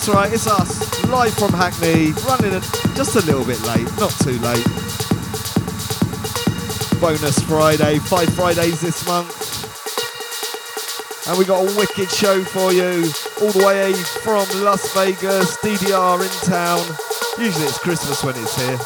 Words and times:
That's 0.00 0.16
right, 0.16 0.32
it's 0.32 0.46
us, 0.46 1.04
live 1.08 1.34
from 1.34 1.52
Hackney, 1.52 2.12
running 2.24 2.54
a, 2.54 2.60
just 2.96 3.16
a 3.16 3.26
little 3.26 3.44
bit 3.44 3.60
late, 3.66 3.84
not 4.00 4.08
too 4.24 4.38
late. 4.40 4.64
Bonus 6.98 7.38
Friday, 7.42 7.98
five 7.98 8.32
Fridays 8.32 8.80
this 8.80 9.06
month. 9.06 9.28
And 11.28 11.36
we 11.36 11.44
got 11.44 11.68
a 11.68 11.76
wicked 11.76 12.10
show 12.10 12.42
for 12.42 12.72
you, 12.72 13.12
all 13.42 13.52
the 13.52 13.62
way 13.62 13.92
from 13.92 14.48
Las 14.64 14.90
Vegas, 14.94 15.58
DDR 15.58 16.22
in 16.22 16.48
town. 16.48 16.80
Usually 17.38 17.66
it's 17.66 17.76
Christmas 17.76 18.24
when 18.24 18.36
it's 18.38 18.56
here. 18.56 18.78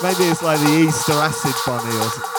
Maybe 0.00 0.30
it's 0.30 0.44
like 0.44 0.60
the 0.60 0.86
Easter 0.86 1.14
acid 1.14 1.56
bunny 1.66 1.90
or 1.96 2.08
something. 2.08 2.31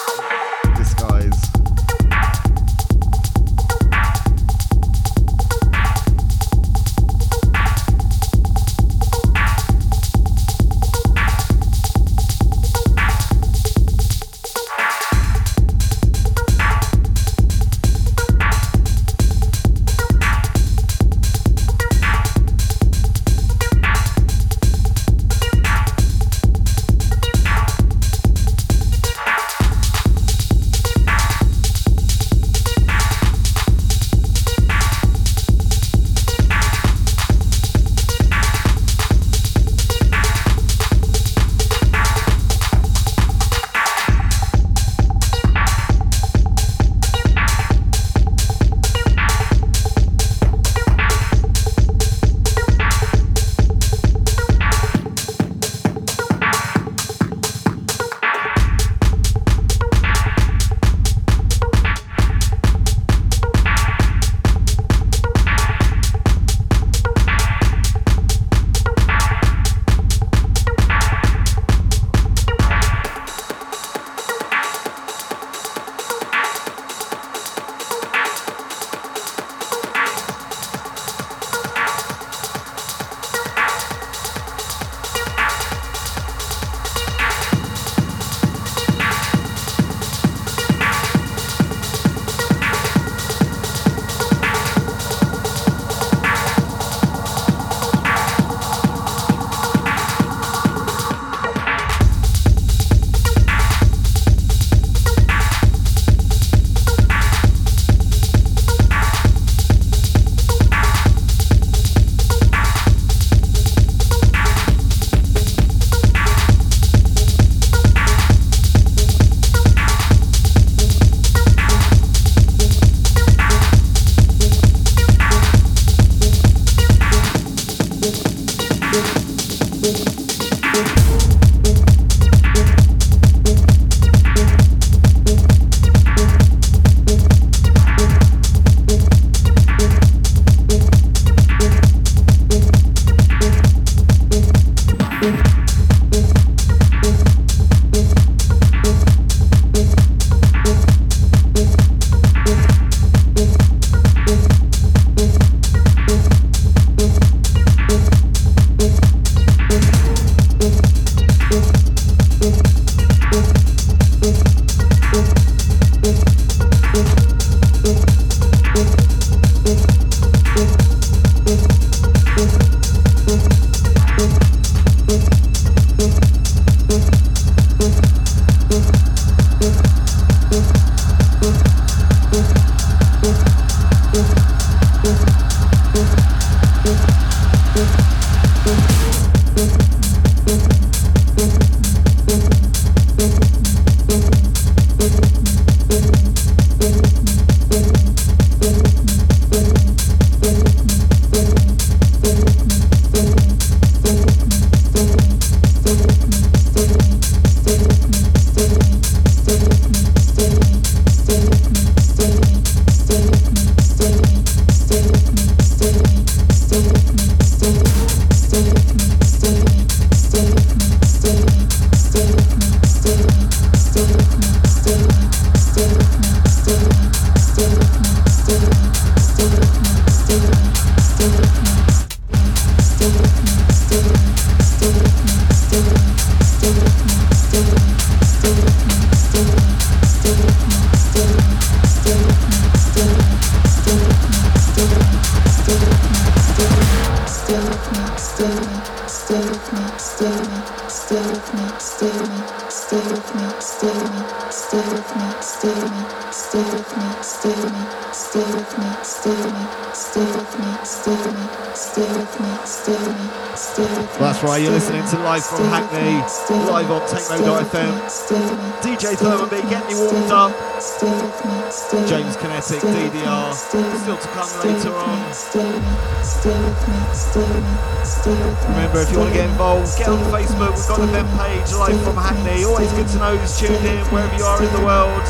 Remember, 277.35 279.01
if 279.01 279.11
you 279.11 279.17
want 279.17 279.33
to 279.33 279.35
get 279.35 279.49
involved, 279.49 279.97
get 279.97 280.07
on 280.07 280.19
Facebook. 280.29 280.77
We've 280.77 280.87
got 280.87 280.99
an 281.01 281.09
event 281.09 281.29
page, 281.33 281.73
Live 281.73 281.97
from 282.03 282.15
Hackney. 282.15 282.63
Always 282.63 282.91
good 282.93 283.07
to 283.07 283.17
know 283.17 283.35
who's 283.35 283.57
tuned 283.57 283.73
in, 283.73 284.05
wherever 284.13 284.37
you 284.37 284.43
are 284.43 284.61
in 284.61 284.71
the 284.71 284.85
world. 284.85 285.23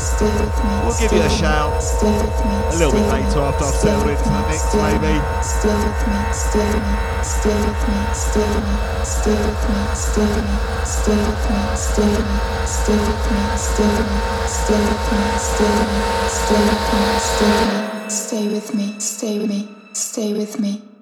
We'll 0.84 0.98
give 1.00 1.12
you 1.16 1.22
a 1.24 1.30
shout 1.30 1.72
a 1.72 2.76
little 2.76 2.92
bit 2.92 3.08
later 3.08 3.40
after 3.40 3.64
I've 3.64 3.74
settled 3.74 4.10
into 4.12 4.20
the 4.20 4.44
mix, 4.52 4.68
maybe 4.76 5.16
Stay 18.08 18.48
with 18.48 18.74
me. 18.74 18.94
Stay 18.98 19.38
with 19.38 19.48
me. 19.48 19.68
Stay 19.94 20.32
with 20.34 20.60
me. 20.60 20.93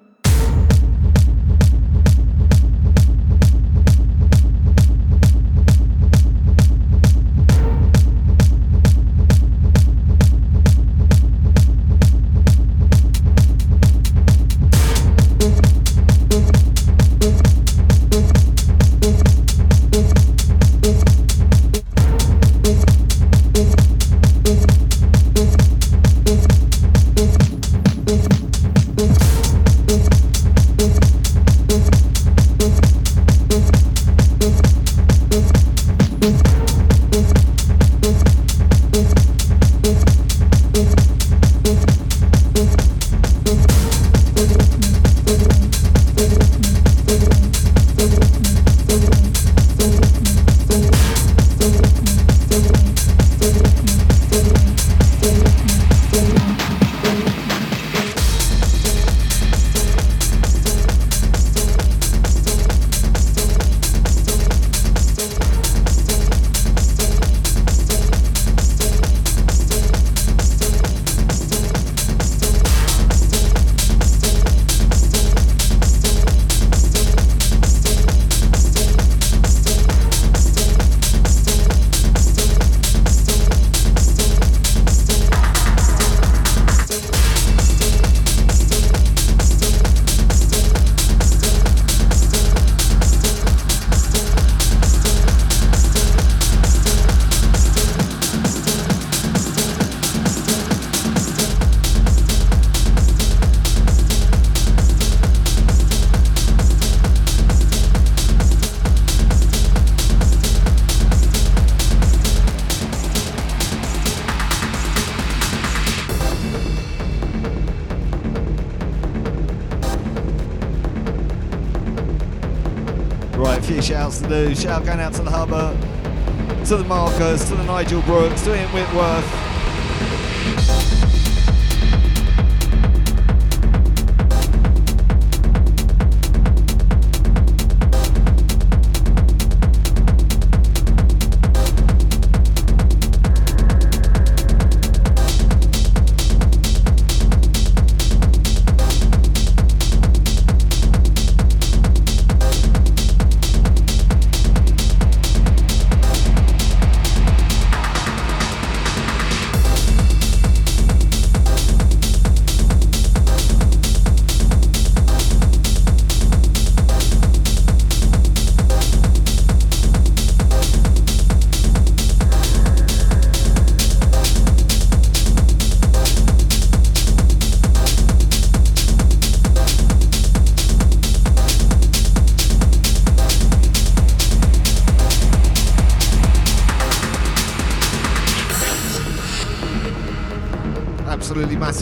Nigel 127.83 128.01
Brooks, 128.03 128.43
to 128.43 128.55
Ian 128.55 128.69
Whitworth. 128.69 128.95
Uh, 128.95 129.12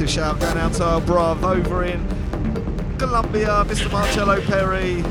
massive 0.01 0.15
shout 0.15 0.39
going 0.39 0.57
out 0.57 0.73
to 0.73 0.83
our 0.83 0.99
bruv 1.01 1.43
over 1.43 1.83
in 1.83 2.03
Colombia, 2.97 3.63
Mr. 3.67 3.91
Marcello 3.91 4.41
Perry. 4.41 5.03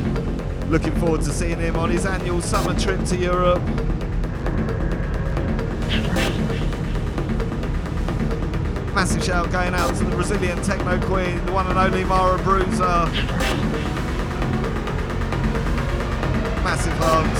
Looking 0.68 0.92
forward 0.96 1.20
to 1.22 1.30
seeing 1.30 1.60
him 1.60 1.76
on 1.76 1.90
his 1.90 2.04
annual 2.06 2.42
summer 2.42 2.76
trip 2.76 3.04
to 3.04 3.16
Europe. 3.16 3.62
Massive 8.92 9.22
shout 9.22 9.52
going 9.52 9.74
out 9.74 9.94
to 9.94 10.02
the 10.02 10.10
Brazilian 10.10 10.60
techno 10.62 11.00
queen, 11.06 11.44
the 11.46 11.52
one 11.52 11.68
and 11.68 11.78
only 11.78 12.02
Mara 12.02 12.42
Bruiser. 12.42 13.06
Massive 16.64 16.94
hugs. 16.98 17.39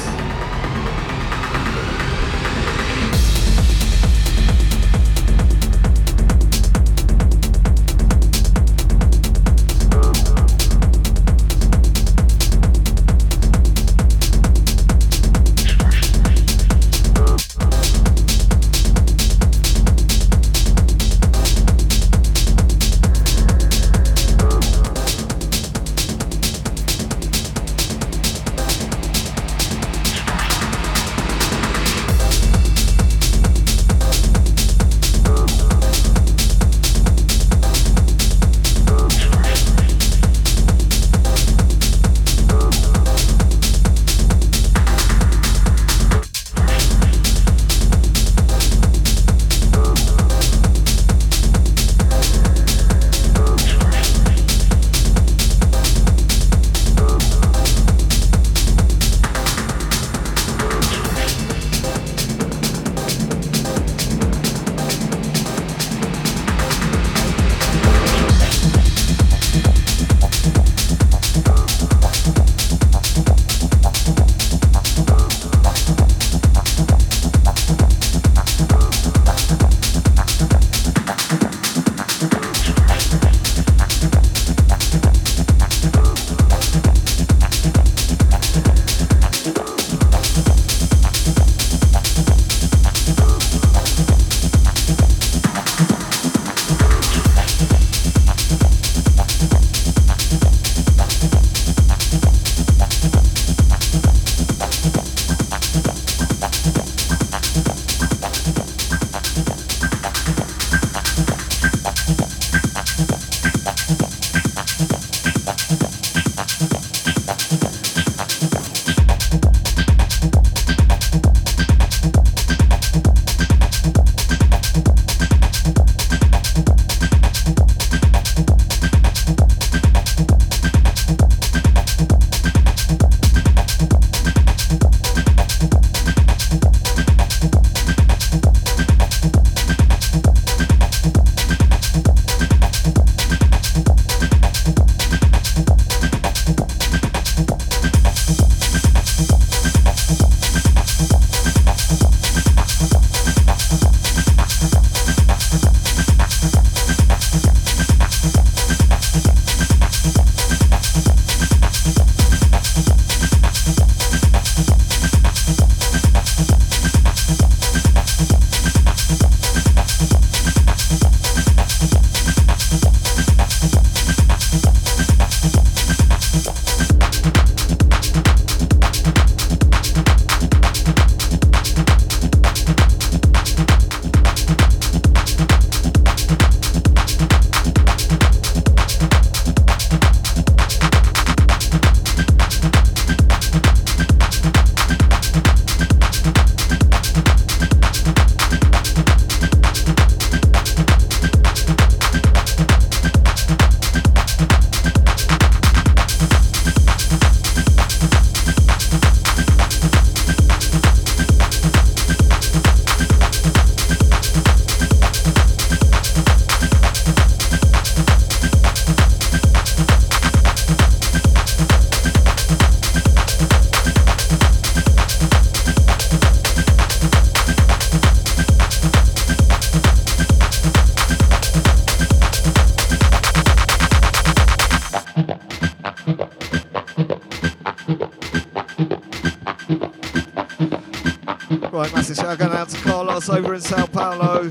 In 243.61 243.66
Sao 243.66 243.87
Paulo, 243.87 244.51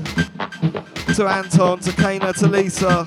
to 1.14 1.26
Anton, 1.26 1.80
to 1.80 1.92
Kana, 1.92 2.32
to 2.34 2.46
Lisa, 2.46 3.06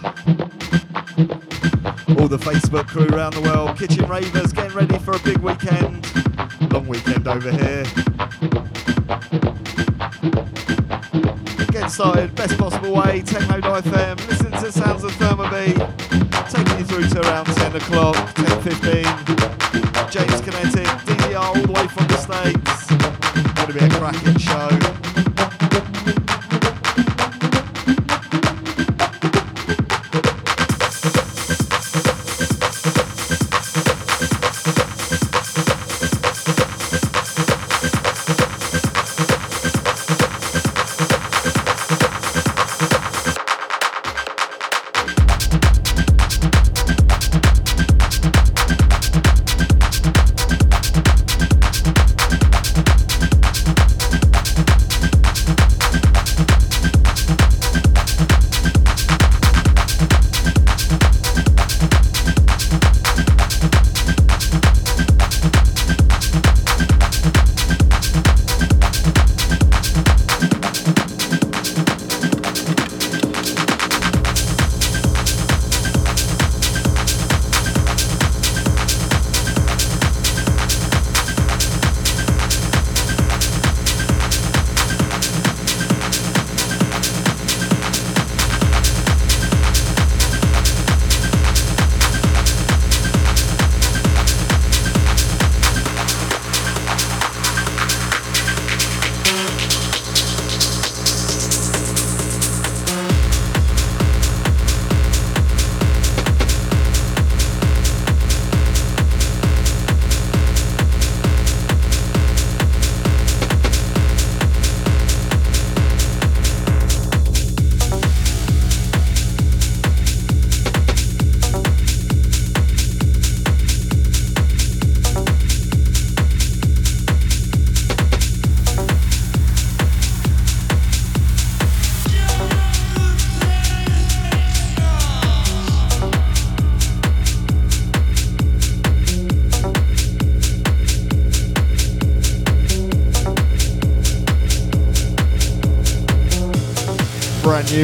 all 2.20 2.28
the 2.28 2.38
Facebook 2.38 2.88
crew 2.88 3.08
around 3.08 3.34
the 3.34 3.42
world, 3.42 3.78
Kitchen 3.78 4.06
Ravers 4.08 4.52
getting 4.52 4.76
ready 4.76 4.98
for 5.00 5.16
a 5.16 5.20
big 5.20 5.38
weekend, 5.38 6.06
long 6.74 6.88
weekend 6.88 7.28
over 7.28 7.52
here. 7.52 7.84
Get 11.72 11.90
started, 11.90 12.36
best 12.36 12.58
possible 12.58 12.96
way, 12.96 13.22
Techno.fm, 13.22 14.28
listen 14.28 14.52
to 14.52 14.72
sounds 14.72 15.04
of 15.04 15.12
Thermobee, 15.14 15.76
taking 16.50 16.80
you 16.80 16.86
through 16.86 17.08
to 17.10 17.22
around 17.30 17.46
10 17.46 17.76
o'clock, 17.76 18.34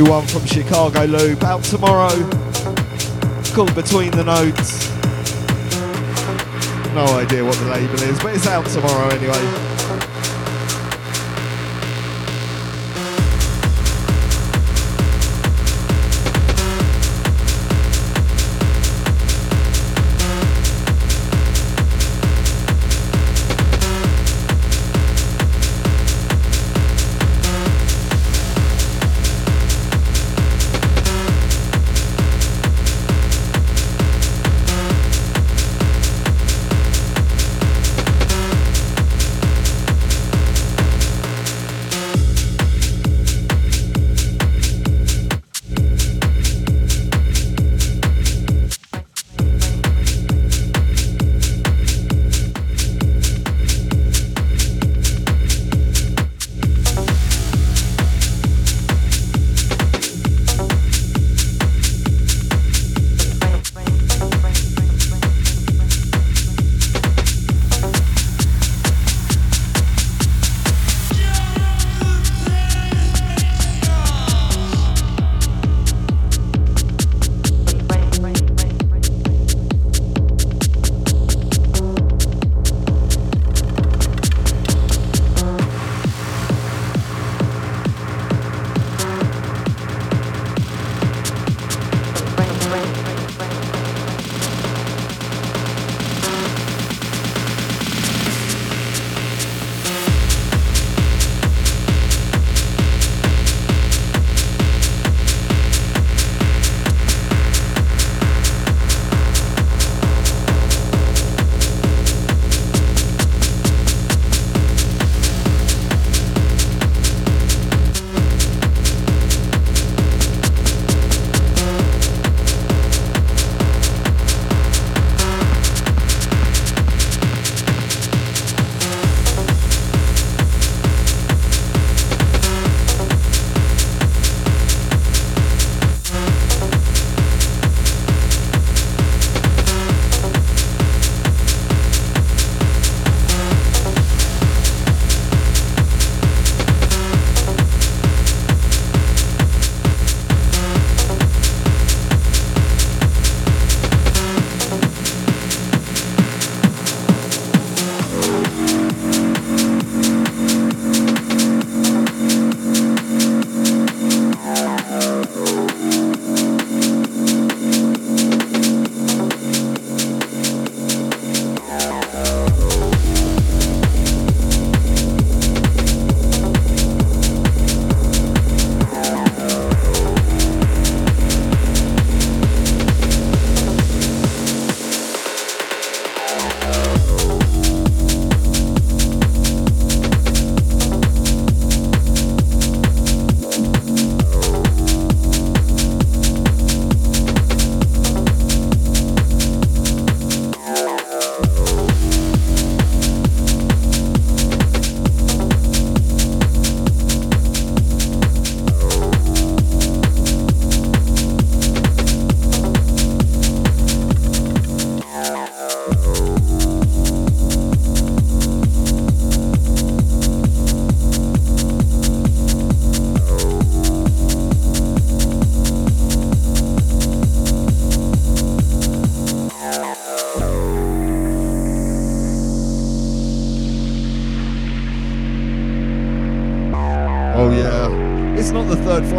one 0.10 0.26
from 0.26 0.44
Chicago 0.44 1.04
Loop 1.06 1.44
out 1.44 1.64
tomorrow. 1.64 2.10
called 3.54 3.76
Between 3.76 4.10
the 4.10 4.24
Notes. 4.24 4.90
No 6.96 7.06
idea 7.16 7.46
what 7.46 7.56
the 7.60 7.66
label 7.70 8.02
is, 8.02 8.18
but 8.20 8.36
it's 8.36 8.48
out 8.48 8.66
tomorrow 8.66 9.10
anyway. 9.10 9.79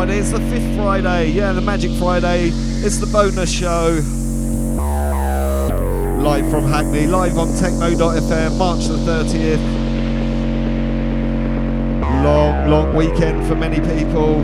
Friday, 0.01 0.19
it's 0.19 0.31
the 0.31 0.41
fifth 0.41 0.77
Friday. 0.77 1.27
Yeah, 1.27 1.53
the 1.53 1.61
Magic 1.61 1.91
Friday. 1.99 2.49
It's 2.55 2.97
the 2.97 3.07
bonus 3.07 3.53
show. 3.53 4.01
Live 6.23 6.51
from 6.51 6.65
Hackney, 6.65 7.07
live 7.07 7.37
on 7.37 7.49
techno.fm, 7.59 8.57
March 8.57 8.87
the 8.87 8.97
30th. 8.97 9.61
Long, 12.25 12.71
long 12.71 12.95
weekend 12.95 13.47
for 13.47 13.55
many 13.55 13.77
people. 13.77 14.41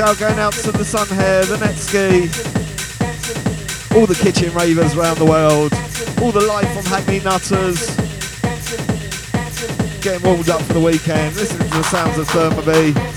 Shout 0.00 0.18
going 0.18 0.38
out 0.38 0.54
to 0.54 0.72
the 0.72 0.82
Sun 0.82 1.08
Hair, 1.08 1.44
the 1.44 1.56
Netski, 1.56 2.24
all 3.94 4.06
the 4.06 4.14
kitchen 4.14 4.50
ravers 4.54 4.96
around 4.96 5.18
the 5.18 5.26
world, 5.26 5.74
all 6.22 6.32
the 6.32 6.40
live 6.40 6.72
from 6.72 6.86
Hackney 6.86 7.20
Nutters, 7.20 7.94
getting 10.00 10.26
warmed 10.26 10.48
up 10.48 10.62
for 10.62 10.72
the 10.72 10.80
weekend, 10.80 11.36
listening 11.36 11.68
to 11.68 11.76
the 11.76 11.82
sounds 11.82 12.16
of 12.16 12.26
Thermobee. 12.28 13.09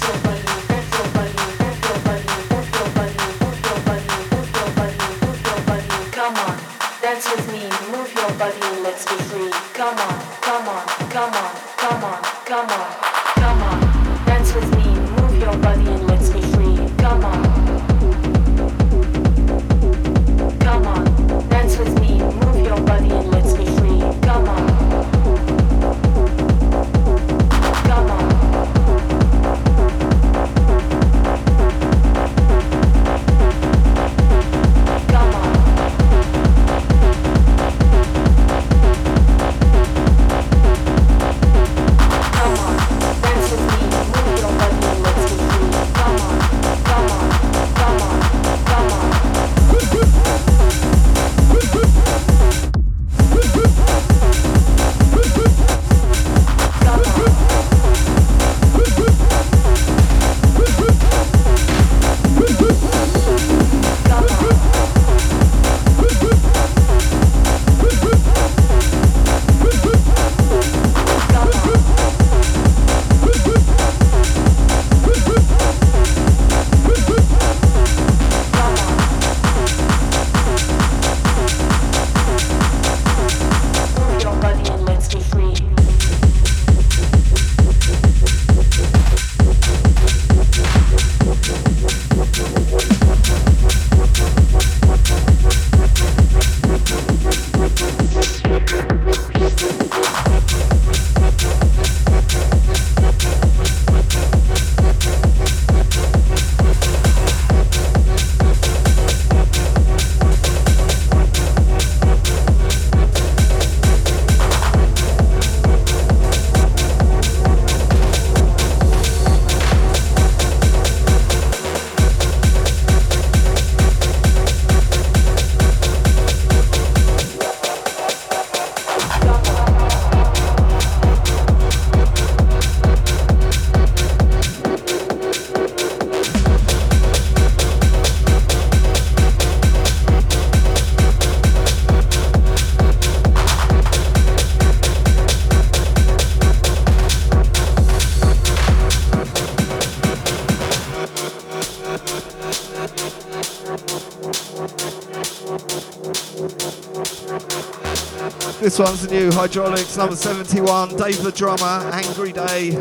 This 158.74 158.80
one's 158.80 159.12
new 159.12 159.30
Hydraulix 159.30 159.96
number 160.00 160.16
71, 160.16 160.96
Dave 160.96 161.22
the 161.22 161.32
drummer, 161.32 161.92
Angry 161.94 162.32
Day. 162.32 162.72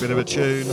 Bit 0.00 0.10
of 0.10 0.18
a 0.18 0.24
tune. 0.24 0.66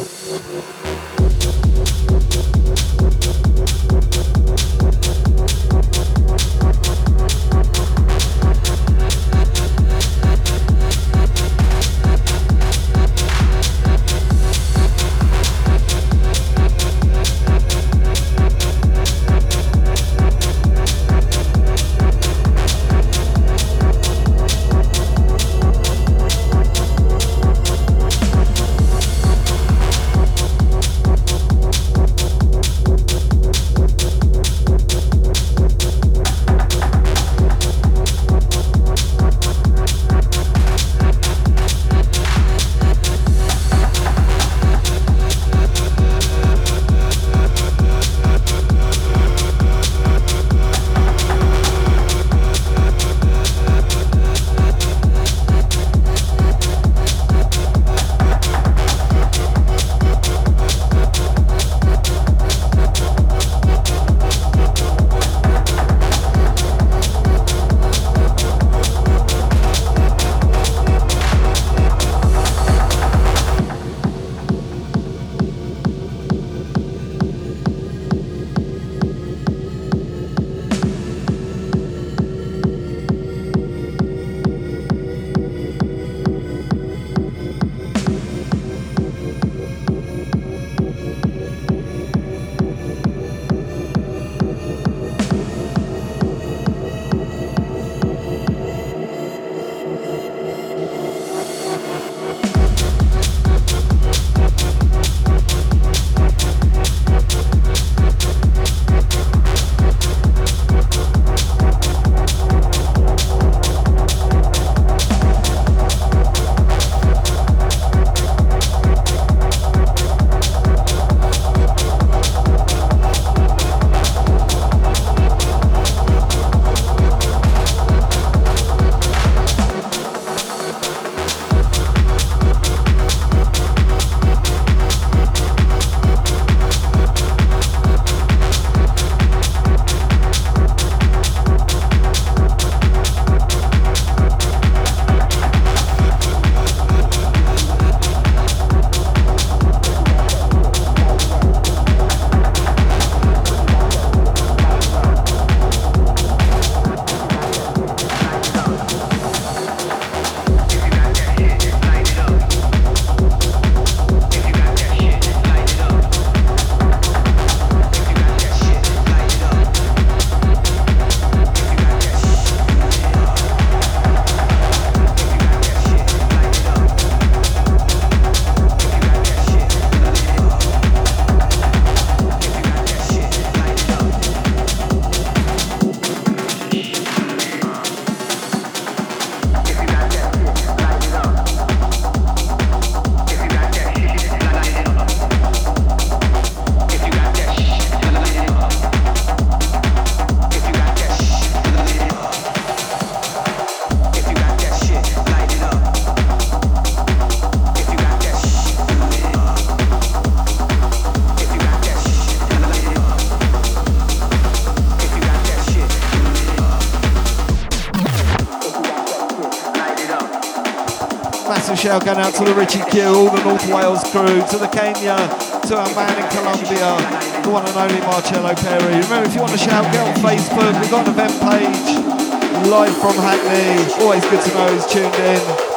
Shout 221.89 222.05
going 222.05 222.19
out 222.19 222.31
to 222.35 222.45
the 222.45 222.53
Richie 222.53 222.85
Q, 222.91 223.01
all 223.01 223.31
the 223.31 223.43
North 223.43 223.65
Wales 223.73 224.03
crew, 224.11 224.45
to 224.45 224.57
the 224.59 224.67
Kenya, 224.67 225.17
to 225.65 225.73
our 225.75 225.89
man 225.95 226.13
in 226.21 226.29
Colombia, 226.29 226.93
the 227.41 227.49
one 227.49 227.65
and 227.65 227.75
only 227.75 227.99
Marcello 228.01 228.53
Perry. 228.53 228.93
Remember, 229.01 229.25
if 229.25 229.33
you 229.33 229.41
want 229.41 229.53
to 229.53 229.57
shout, 229.57 229.91
get 229.91 230.05
on 230.05 230.13
Facebook. 230.21 230.79
We've 230.79 230.91
got 230.91 231.07
an 231.07 231.13
event 231.13 231.33
page 231.41 232.69
live 232.69 232.95
from 232.95 233.15
Hackney. 233.15 234.03
Always 234.03 234.23
good 234.25 234.39
to 234.39 234.53
know 234.53 234.71
he's 234.71 234.85
tuned 234.85 235.15
in. 235.15 235.68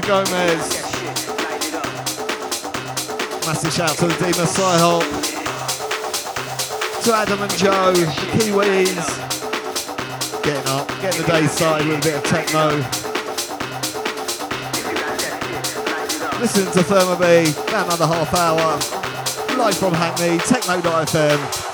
Out 0.00 0.24
the 0.24 0.30
Gomez. 0.30 0.72
Massive 3.46 3.72
shout 3.72 3.96
to 3.98 4.06
the 4.06 4.14
Dima 4.14 4.46
Sci-Hop. 4.46 5.02
To 7.04 7.14
Adam 7.14 7.42
and 7.42 7.52
Joe, 7.52 7.92
the 7.92 8.06
Kiwis. 8.32 9.18
Getting 10.42 10.68
up, 10.70 10.88
getting 11.00 11.22
the 11.22 11.26
day 11.26 11.46
started 11.46 11.88
with 11.88 11.98
a 11.98 12.02
bit 12.02 12.14
of 12.16 12.24
techno. 12.24 12.76
Listening 16.40 16.72
to 16.72 16.80
ThermoBee, 16.80 17.68
about 17.68 17.86
another 17.86 18.06
half 18.06 18.34
hour. 18.34 18.78
Live 19.58 19.76
from 19.76 19.92
Hackney, 19.94 20.38
techno.fm. 20.38 21.69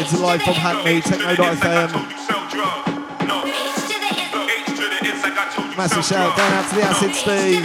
To 0.10 0.18
live 0.20 0.42
from 0.42 0.54
Hackney, 0.54 1.02
Techno.fm. 1.02 1.92
Massive 5.76 6.06
shout 6.06 6.38
down 6.38 6.54
out 6.54 6.70
to 6.70 6.76
the 6.76 6.82
Acid 6.84 7.14
Steve. 7.14 7.64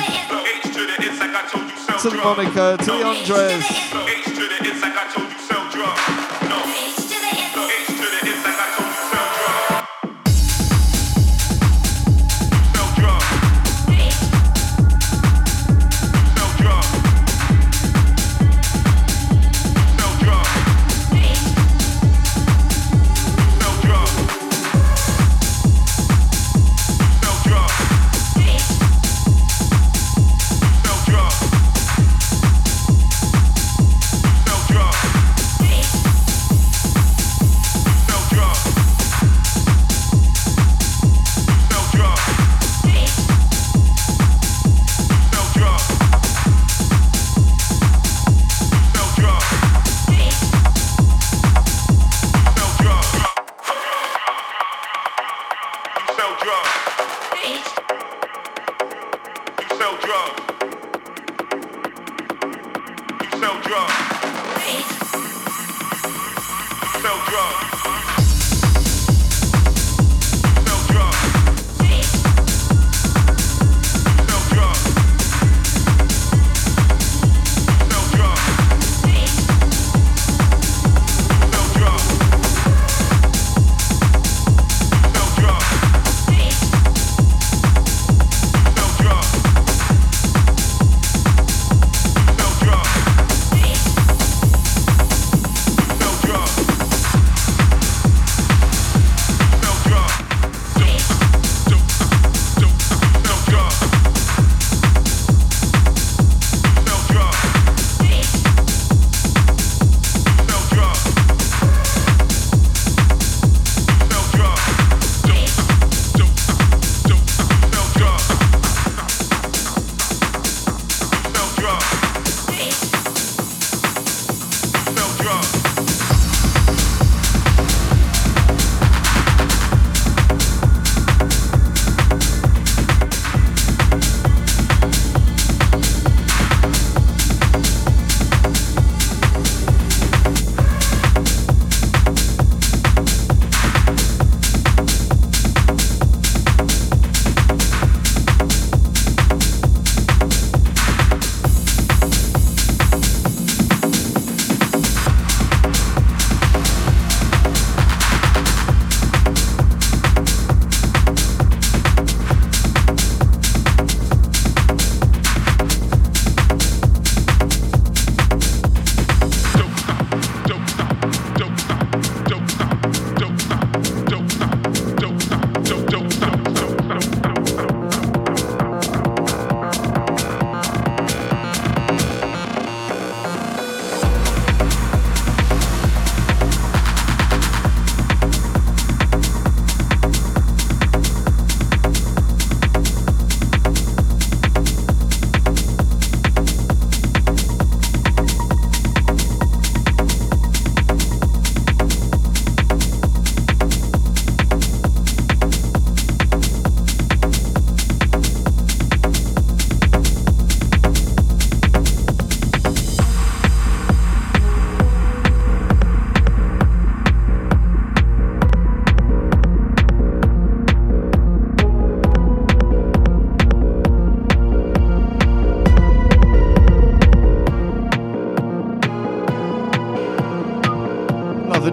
To 2.01 2.11
the 2.11 2.17
Monica, 2.17 2.77
to 2.79 2.85
the 2.85 3.05
Andres. 3.05 4.02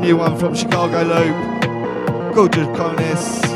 New 0.10 0.18
one 0.18 0.36
from 0.40 0.56
Chicago 0.56 1.04
Loop. 1.04 2.34
Gorgeous 2.34 2.68
Conus. 2.70 3.49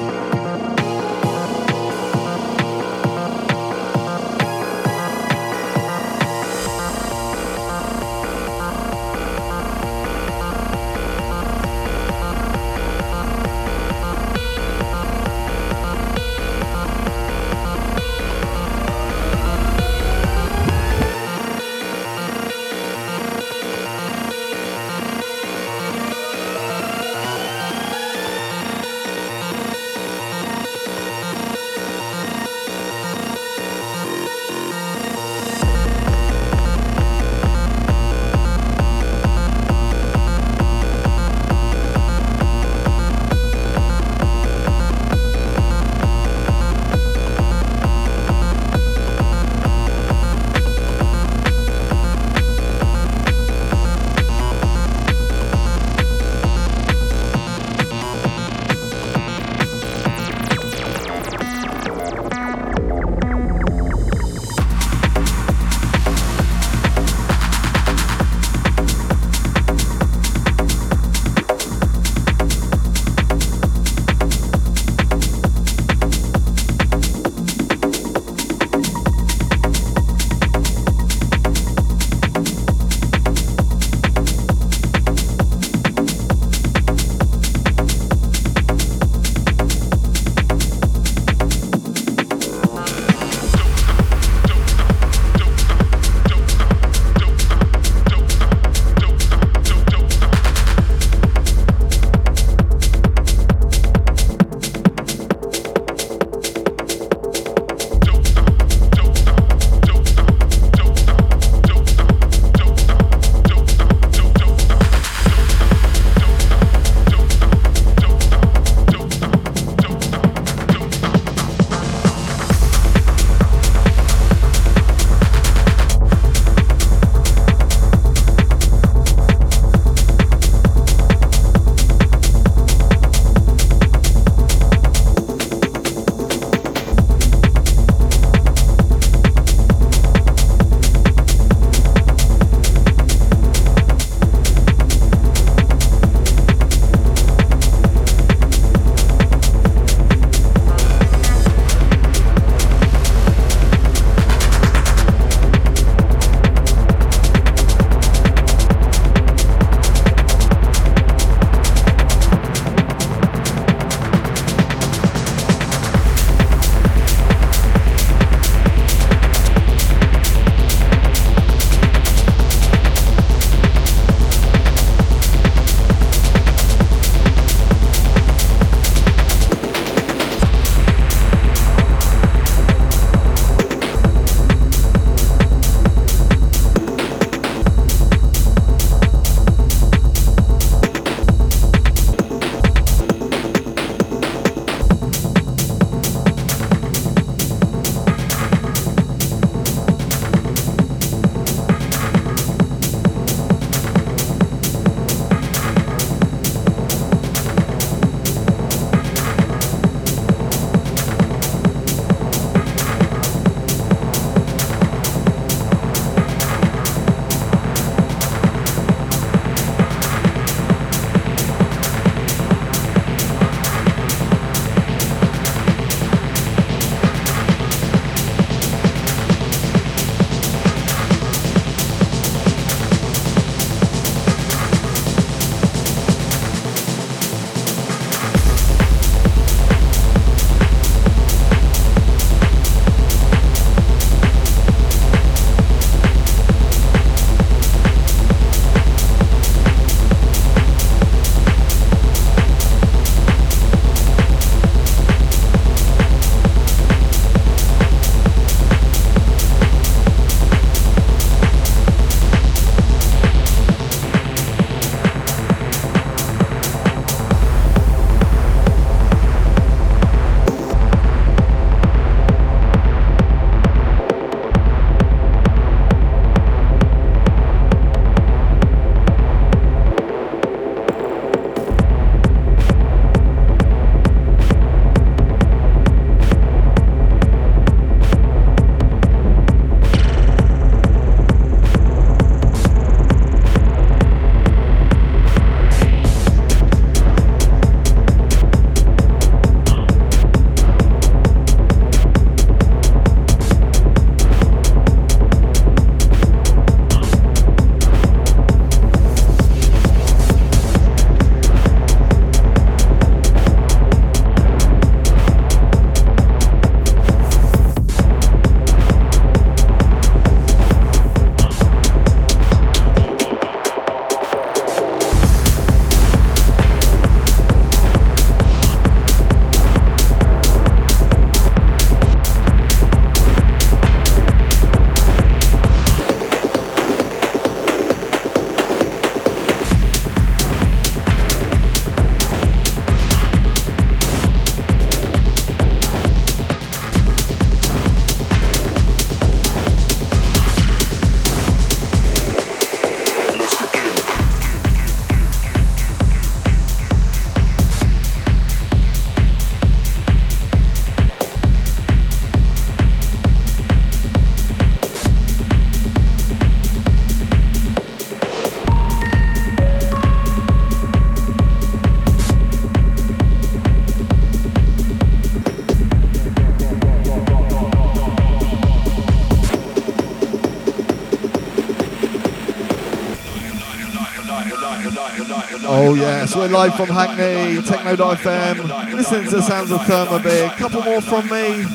yes, 386.24 386.36
we're 386.38 386.48
live 386.48 386.74
from 386.76 386.88
Hackney, 386.88 387.62
Techno 387.64 387.98
Dive 387.98 388.22
FM. 388.22 388.94
listening 388.94 389.26
to 389.26 389.32
the 389.32 389.42
sounds 389.42 389.72
of 389.72 389.82
ThermoBee. 389.82 390.48
A 390.48 390.56
couple 390.56 390.82
more 390.82 391.02
from 391.02 391.26
me. 391.28 391.66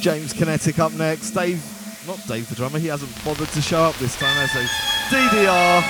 James 0.00 0.32
Kinetec 0.32 0.78
up 0.78 0.92
next. 0.94 1.32
Dave, 1.32 1.62
not 2.06 2.26
Dave 2.26 2.48
the 2.48 2.54
drummer, 2.54 2.78
he 2.78 2.86
hasn't 2.86 3.12
bothered 3.22 3.48
to 3.48 3.60
show 3.60 3.82
up 3.82 3.94
this 3.96 4.18
time, 4.18 4.34
has 4.34 4.52
he? 4.56 4.64
DDR. 5.12 5.82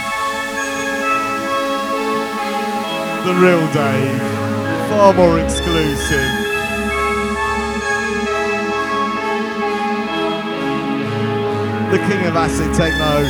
The 3.24 3.34
real 3.38 3.64
Dave. 3.72 4.20
Far 4.90 5.14
more 5.14 5.38
exclusive. 5.38 6.48
the 11.92 11.98
king 12.06 12.24
of 12.26 12.36
acid 12.36 12.72
techno. 12.74 13.22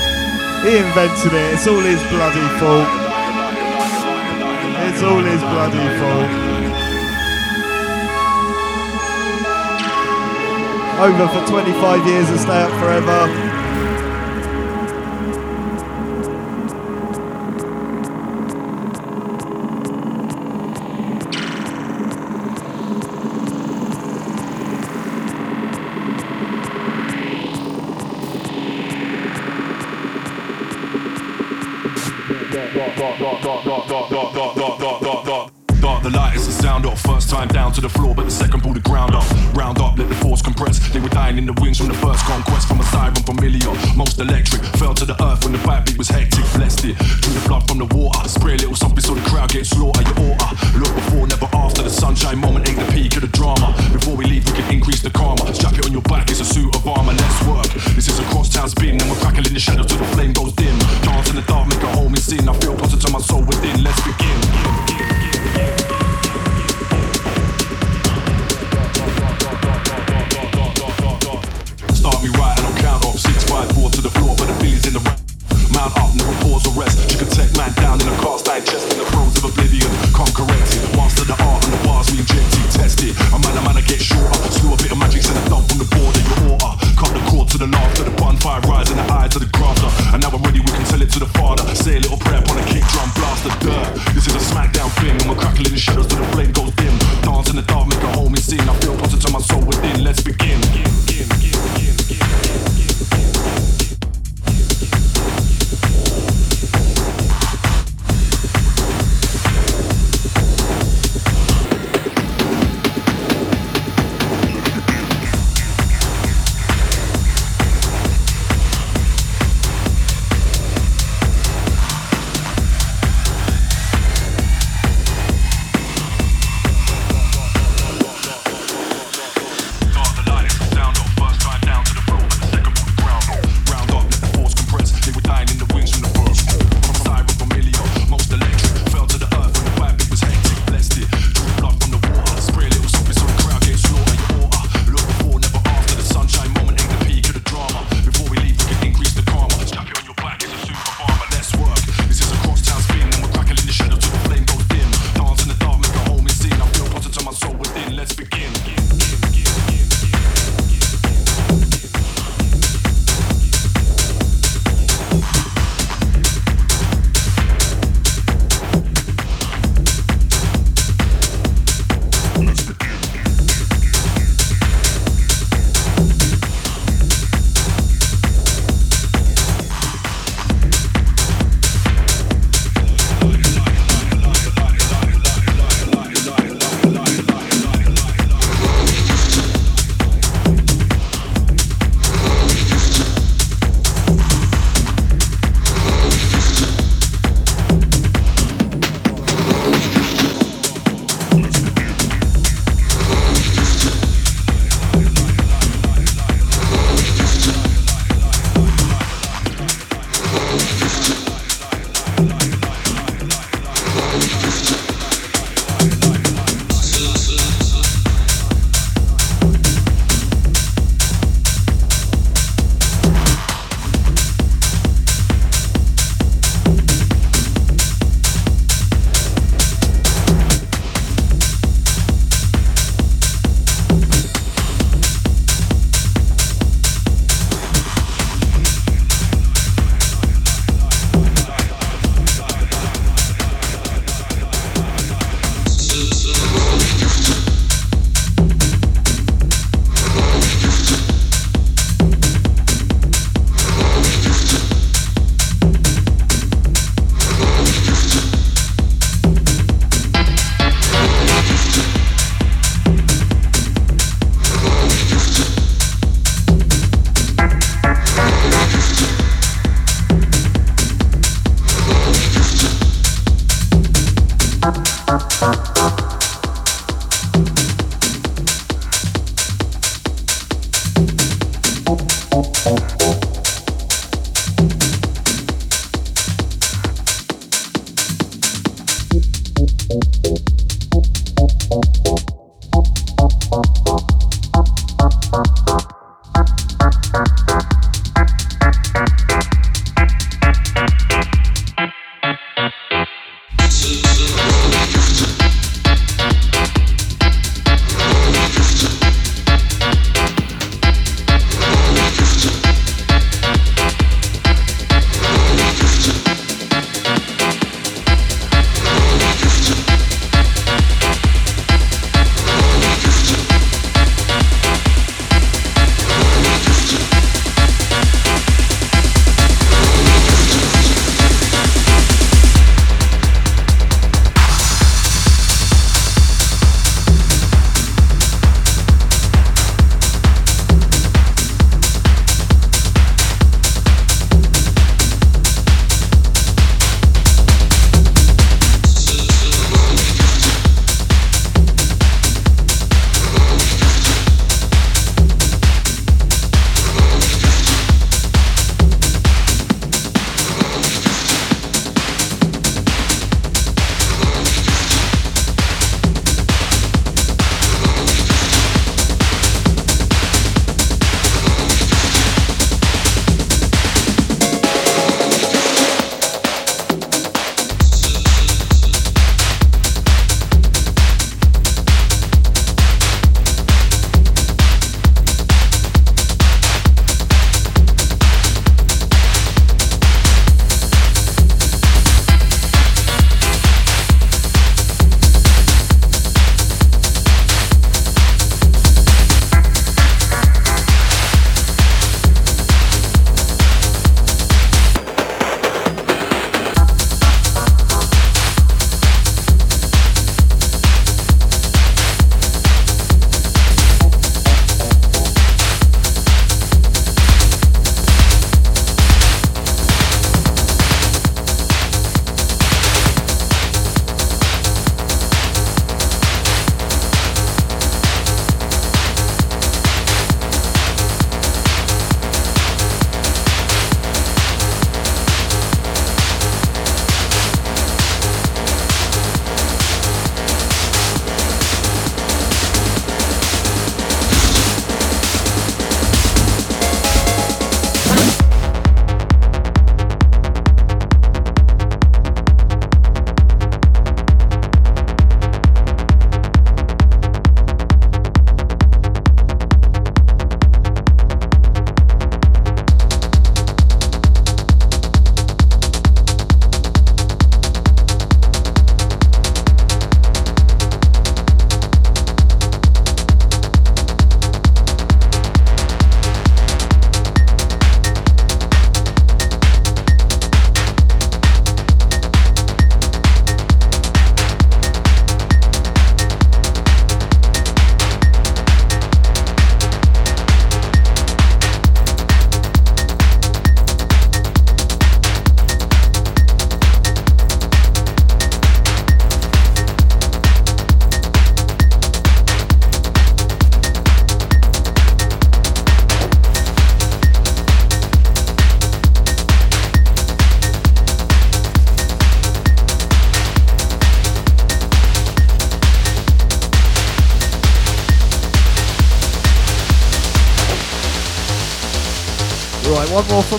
He 0.69 0.77
invented 0.79 1.33
it. 1.33 1.55
It's 1.55 1.67
all 1.67 1.81
his 1.81 2.03
bloody 2.09 2.47
fault. 2.59 3.00
It's 5.03 5.09
all 5.09 5.23
his 5.23 5.41
bloody 5.41 5.79
fault. 5.99 6.31
Over 11.01 11.27
for 11.29 11.49
25 11.49 12.07
years 12.07 12.29
and 12.29 12.39
stay 12.39 12.61
up 12.61 12.71
forever. 12.79 13.50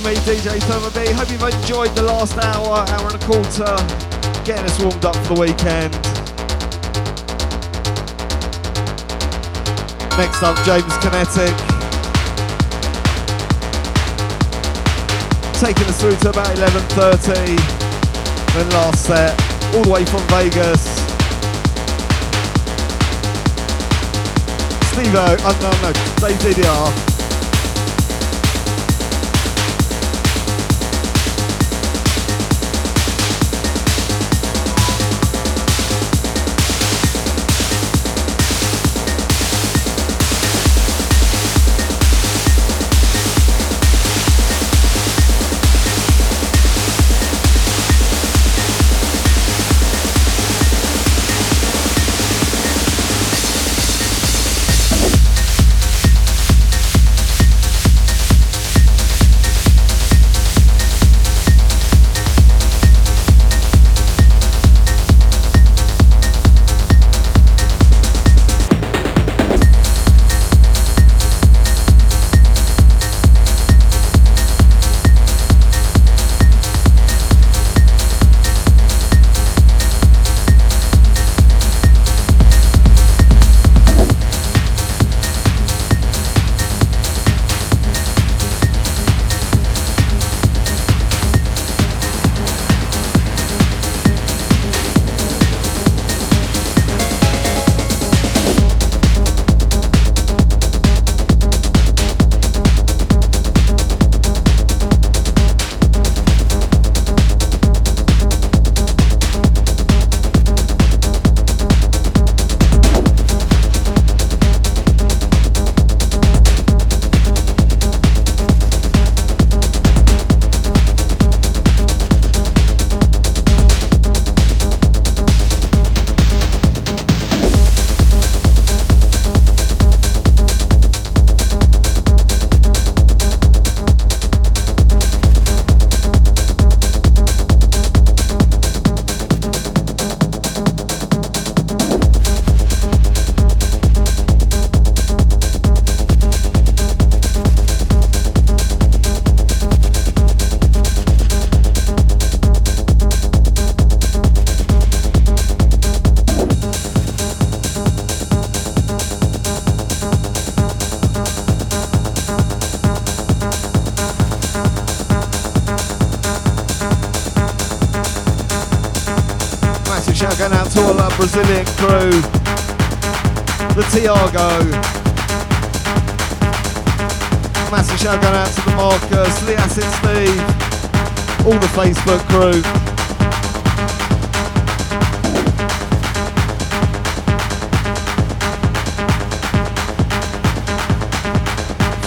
From 0.02 0.14
me, 0.14 0.20
DJ 0.22 0.58
ThermoBee. 0.62 1.14
Hope 1.14 1.30
you've 1.30 1.44
enjoyed 1.44 1.94
the 1.94 2.02
last 2.02 2.36
hour, 2.38 2.86
hour 2.90 3.08
and 3.12 3.22
a 3.22 3.26
quarter, 3.26 3.70
getting 4.44 4.66
us 4.66 4.80
warmed 4.80 5.06
up 5.06 5.16
for 5.18 5.36
the 5.36 5.42
weekend. 5.42 5.94
Next 10.18 10.42
up, 10.42 10.58
James 10.66 10.94
Kinetec. 11.04 11.54
Taking 15.60 15.86
us 15.86 16.02
through 16.02 16.16
to 16.16 16.30
about 16.30 16.56
11.30. 16.56 17.58
Then 18.56 18.70
last 18.72 19.06
set, 19.06 19.40
all 19.76 19.84
the 19.84 19.90
way 19.90 20.06
from 20.06 20.22
Vegas. 20.30 20.82
Steve-O, 24.94 25.38
oh, 25.42 25.56
no, 25.62 25.72
no, 25.86 25.94
Dave 26.28 26.40
DDR. 26.40 27.11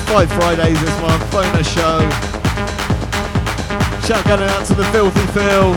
Five 0.06 0.30
Fridays 0.32 0.80
this 0.80 1.00
month, 1.00 1.32
bonus 1.32 1.72
show. 1.72 2.00
Shout 4.06 4.24
going 4.26 4.42
out 4.42 4.66
to 4.66 4.74
the 4.74 4.84
Filthy 4.92 5.26
Phil, 5.32 5.72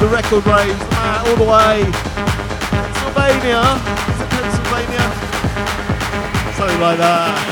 the 0.00 0.08
record 0.08 0.44
raves, 0.46 0.78
Matt, 0.90 1.26
all 1.26 1.36
the 1.36 1.44
way. 1.44 1.84
Pennsylvania. 2.68 3.62
Is 4.10 4.20
it 4.20 4.28
Pennsylvania? 4.28 5.04
Something 6.56 6.80
like 6.80 6.98
that. 6.98 7.51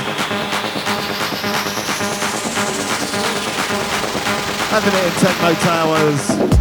Having 4.71 4.95
it 4.95 5.05
in 5.05 5.13
Techno 5.19 5.55
Towers. 5.55 6.60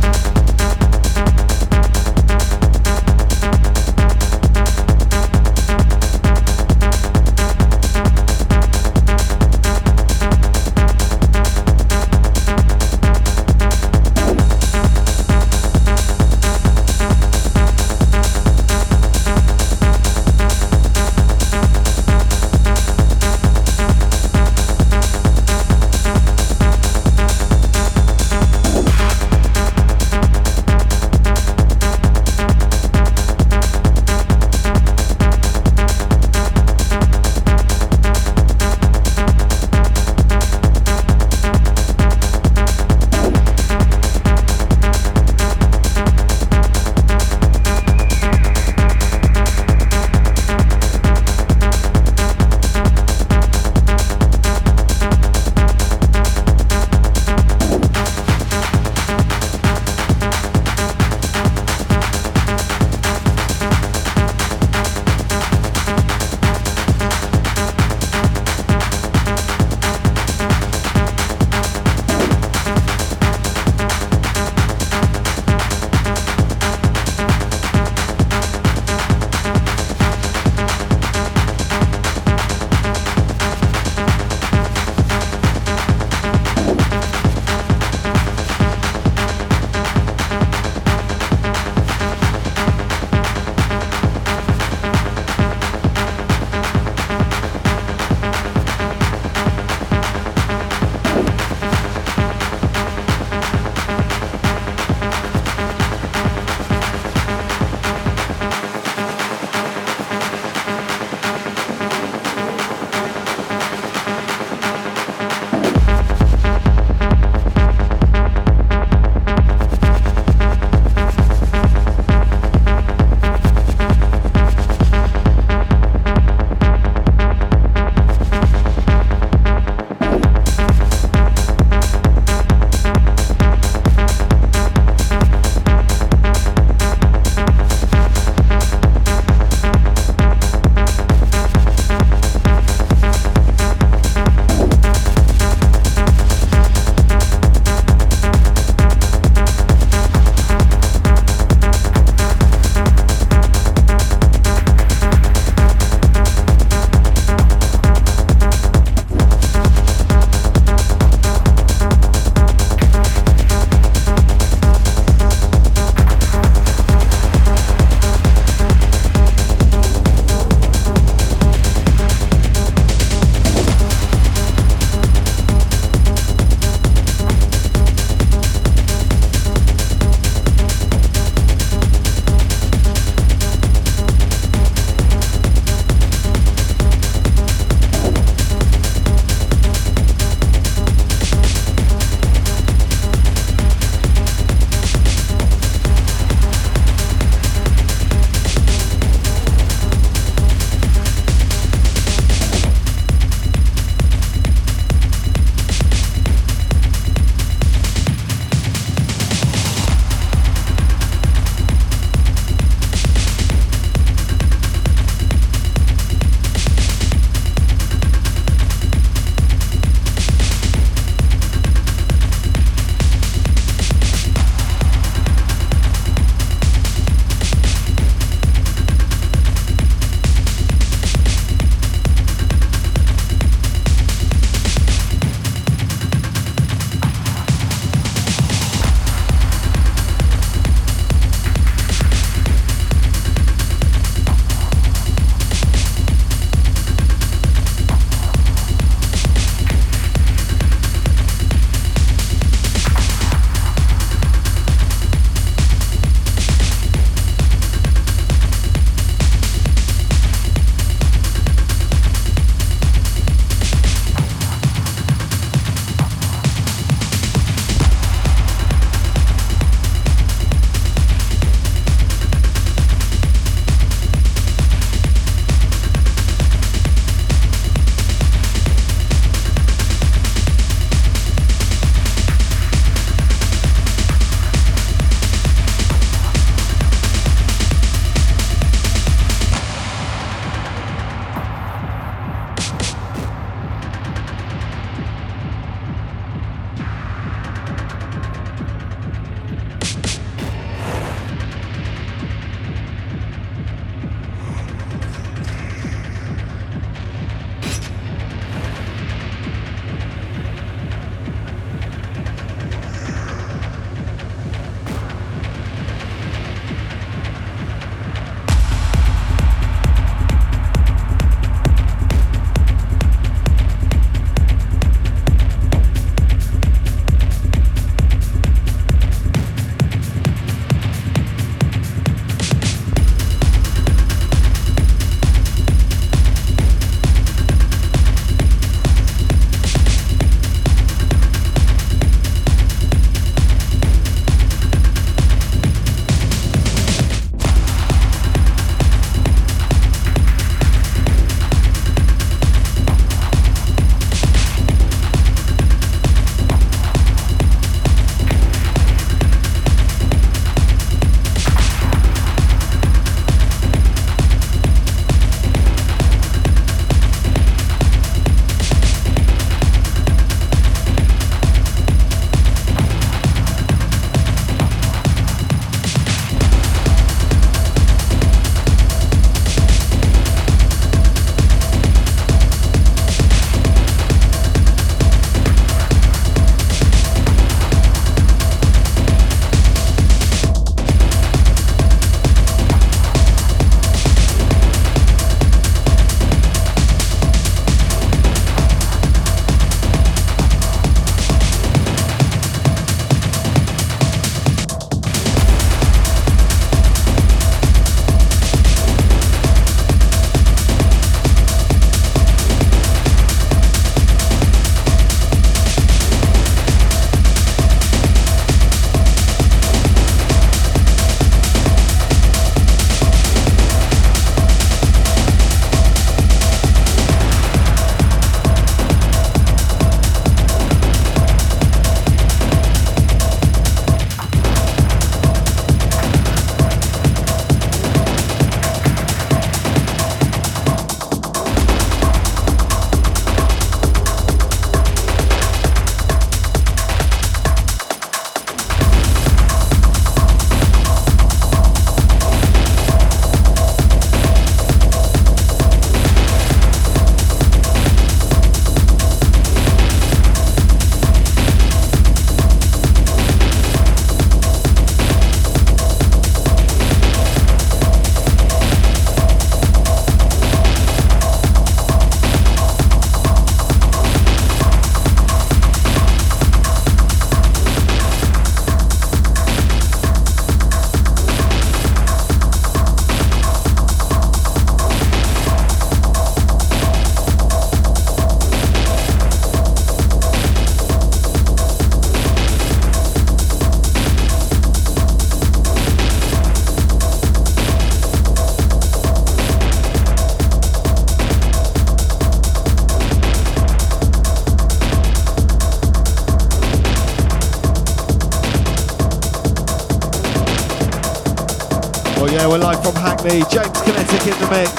Hackney. 513.76 513.94
Kinetec 513.94 514.26
in 514.28 514.38
the 514.40 514.48
mix. 514.50 514.74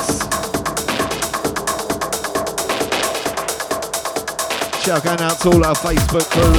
Shout 4.84 5.04
going 5.04 5.20
out 5.20 5.38
to 5.40 5.48
all 5.50 5.64
our 5.64 5.74
Facebook 5.74 6.26
crew 6.30 6.49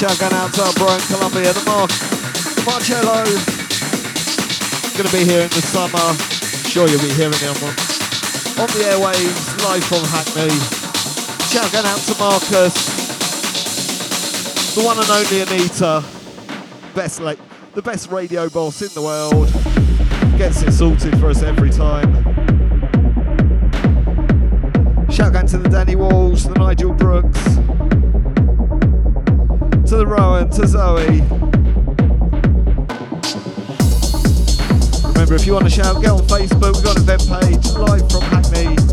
shout 0.00 0.18
going 0.18 0.32
out 0.32 0.50
to 0.54 0.62
our 0.62 0.72
bro 0.80 0.88
in 0.94 1.00
Colombia, 1.12 1.52
the 1.52 1.62
Mark, 1.68 1.92
Marcello. 2.64 3.20
Gonna 4.96 5.12
be 5.12 5.28
here 5.28 5.42
in 5.42 5.50
the 5.52 5.60
summer. 5.60 6.00
I'm 6.00 6.16
sure 6.72 6.88
you'll 6.88 7.02
be 7.02 7.12
hearing 7.12 7.36
him 7.36 7.52
on, 7.60 7.76
on 8.64 8.68
the 8.72 8.88
airwaves, 8.88 9.60
live 9.60 9.84
from 9.84 10.00
Hackney. 10.08 10.48
Shout 11.52 11.70
going 11.70 11.84
out 11.84 12.00
to 12.08 12.16
Marcus, 12.18 12.72
the 14.74 14.82
one 14.82 14.96
and 14.96 15.10
only 15.10 15.42
Anita, 15.42 16.02
best 16.94 17.20
like 17.20 17.38
the 17.74 17.82
best 17.82 18.10
radio 18.10 18.48
boss 18.48 18.80
in 18.80 18.88
the 18.94 19.02
world. 19.02 19.52
Gets 20.38 20.62
it 20.62 20.72
sorted 20.72 21.20
for 21.20 21.28
us 21.28 21.42
every 21.42 21.68
time. 21.68 22.10
Shout 25.10 25.36
out 25.36 25.48
to 25.48 25.58
the 25.58 25.68
Danny 25.68 25.96
Walls, 25.96 26.44
the 26.44 26.54
Nigel 26.54 26.94
Brooks 26.94 27.60
to 29.90 29.96
the 29.96 30.06
Rowan, 30.06 30.48
to 30.50 30.68
Zoe. 30.68 31.02
Remember, 35.08 35.34
if 35.34 35.44
you 35.44 35.52
want 35.52 35.64
to 35.64 35.70
shout, 35.70 36.00
get 36.00 36.12
on 36.12 36.20
Facebook. 36.28 36.76
We've 36.76 36.84
got 36.84 36.96
an 36.96 37.02
event 37.02 37.26
page 37.26 37.72
live 37.72 38.08
from 38.08 38.22
Hackney. 38.22 38.89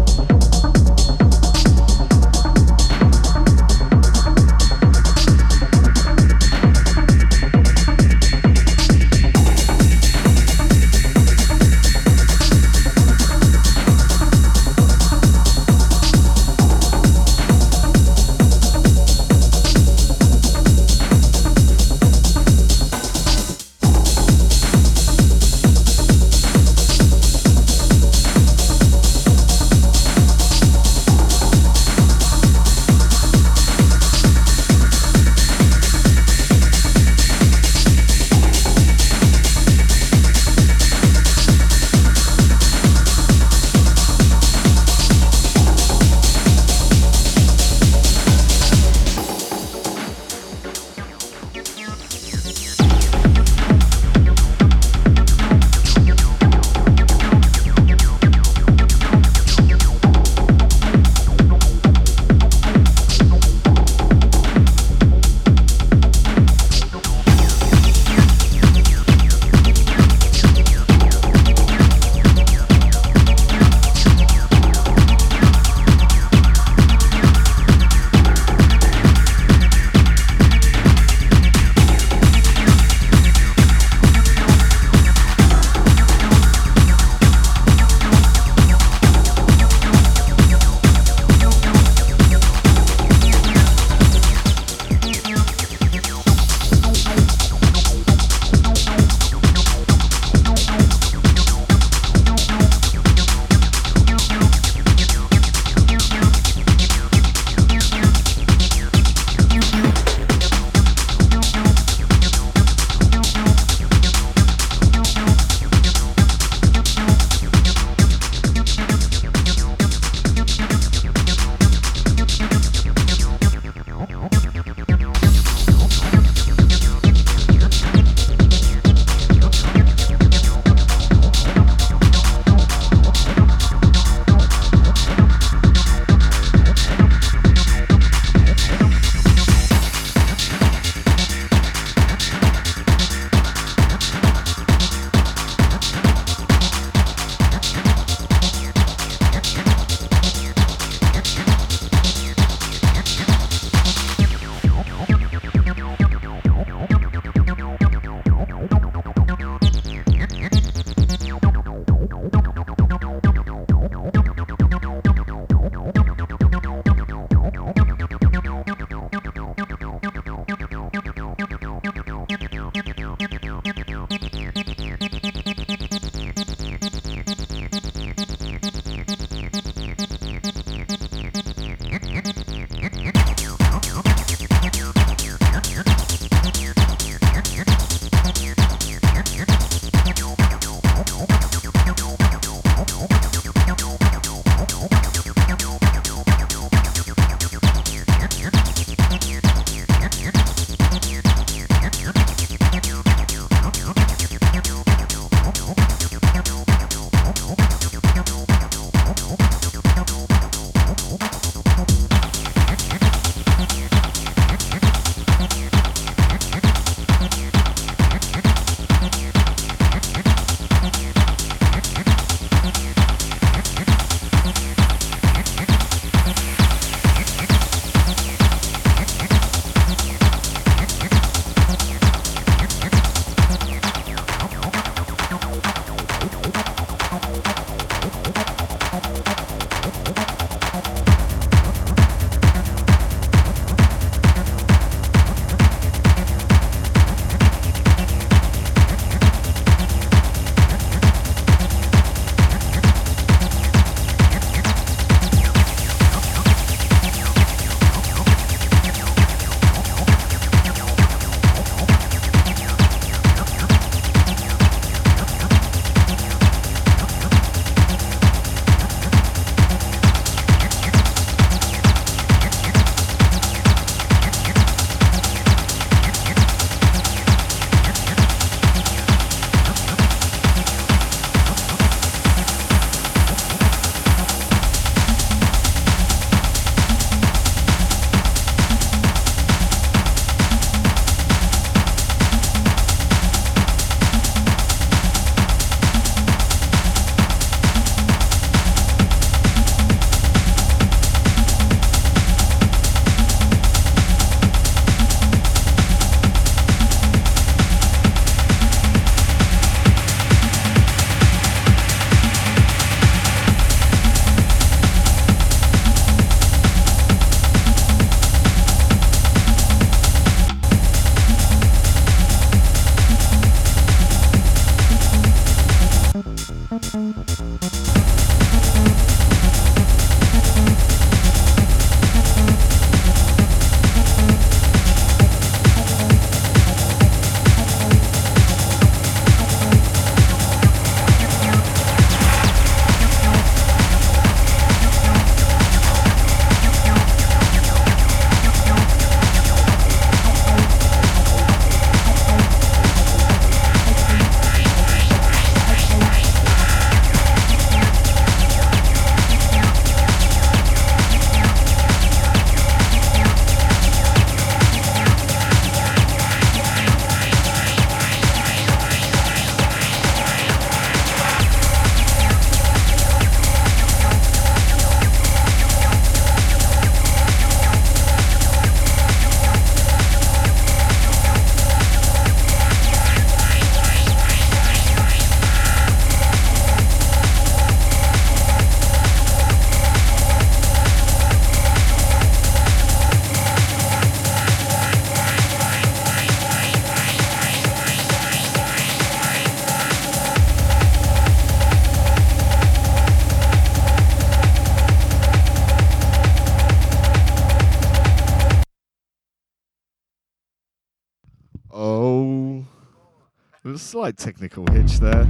Slight 413.87 414.17
technical 414.17 414.65
hitch 414.73 414.99
there. 414.99 415.25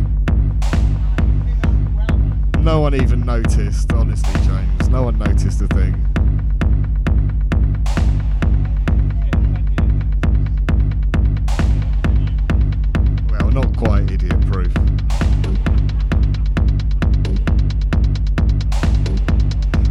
No 2.57 2.79
one 2.79 2.95
even 2.95 3.23
noticed, 3.23 3.93
honestly, 3.93 4.33
James. 4.45 4.89
No 4.89 5.03
one 5.03 5.19
noticed 5.19 5.61
a 5.61 5.67
thing. 5.67 5.93
Well, 13.29 13.51
not 13.51 13.77
quite 13.77 14.09
idiot 14.09 14.41
proof. 14.47 14.73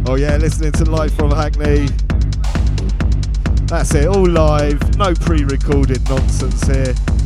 Oh, 0.09 0.15
yeah, 0.15 0.35
listening 0.35 0.73
to 0.73 0.83
live 0.83 1.13
from 1.13 1.31
Hackney. 1.31 1.87
That's 3.67 3.95
it, 3.95 4.07
all 4.07 4.27
live, 4.27 4.97
no 4.97 5.13
pre 5.13 5.45
recorded 5.45 6.03
nonsense 6.09 6.67
here. 6.67 7.16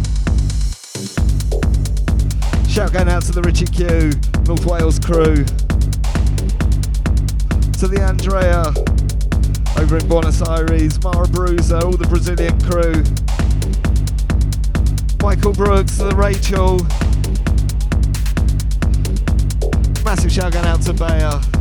Shout 2.71 2.93
going 2.93 3.09
out 3.09 3.21
to 3.23 3.33
the 3.33 3.41
Richie 3.41 3.65
Q, 3.65 4.13
North 4.47 4.65
Wales 4.65 4.97
crew. 4.97 5.43
To 7.79 7.87
the 7.89 8.01
Andrea 8.01 8.63
over 9.77 9.97
in 9.97 10.07
Buenos 10.07 10.41
Aires, 10.41 11.03
Mara 11.03 11.27
Bruiser, 11.27 11.83
all 11.83 11.97
the 11.97 12.07
Brazilian 12.07 12.57
crew. 12.61 13.03
Michael 15.21 15.51
Brooks, 15.51 15.97
the 15.97 16.15
Rachel. 16.15 16.77
Massive 20.05 20.31
shout 20.31 20.53
going 20.53 20.65
out 20.65 20.81
to 20.83 20.93
Bayer. 20.93 21.60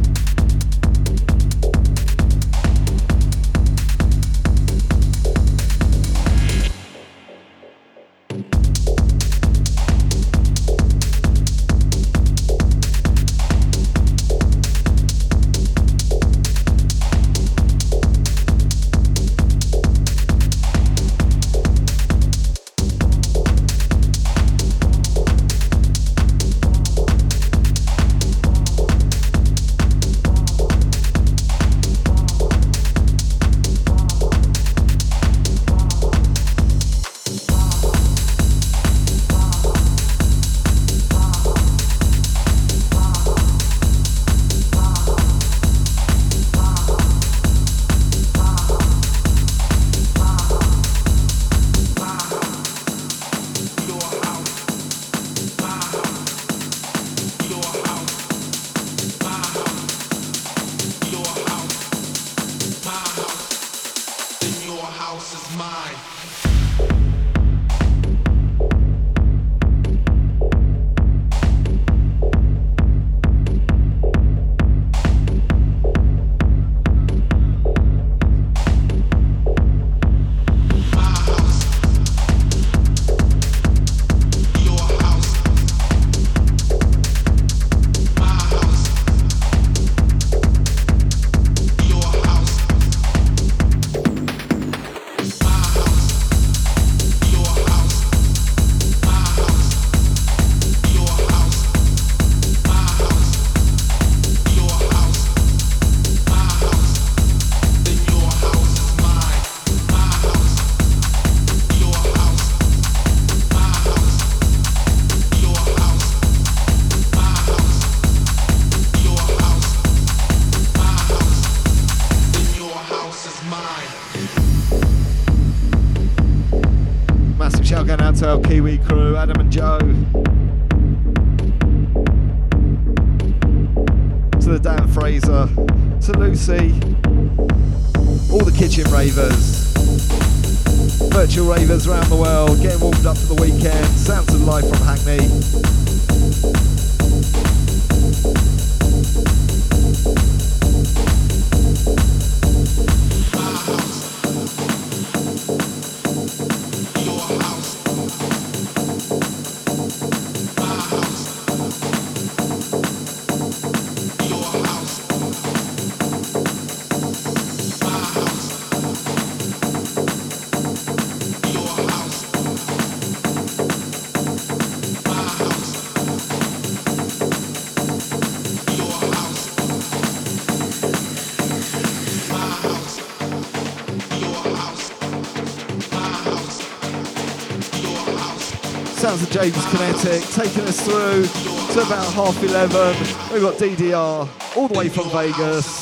Taking 190.00 190.64
us 190.64 190.80
through 190.80 191.26
to 191.74 191.86
about 191.86 192.10
half 192.14 192.42
11. 192.42 192.96
We've 193.34 193.42
got 193.42 193.56
DDR 193.56 194.56
all 194.56 194.66
the 194.66 194.78
way 194.78 194.88
from 194.88 195.10
Vegas. 195.10 195.79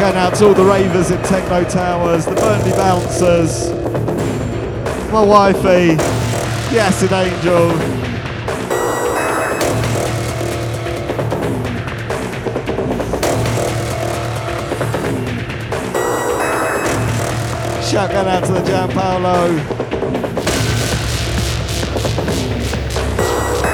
Going 0.00 0.16
out 0.16 0.34
to 0.34 0.46
all 0.46 0.54
the 0.54 0.64
ravers 0.64 1.10
in 1.10 1.22
Techno 1.24 1.62
Towers, 1.62 2.24
the 2.24 2.34
Burnley 2.34 2.70
Bouncers, 2.70 3.70
my 5.12 5.22
wifey, 5.22 5.94
the 6.70 6.80
Acid 6.80 7.12
Angel. 7.12 7.70
Shout 17.84 18.10
going 18.10 18.26
out 18.26 18.44
to 18.46 18.52
the 18.52 18.62
Jam 18.62 18.88
Paolo. 18.88 19.48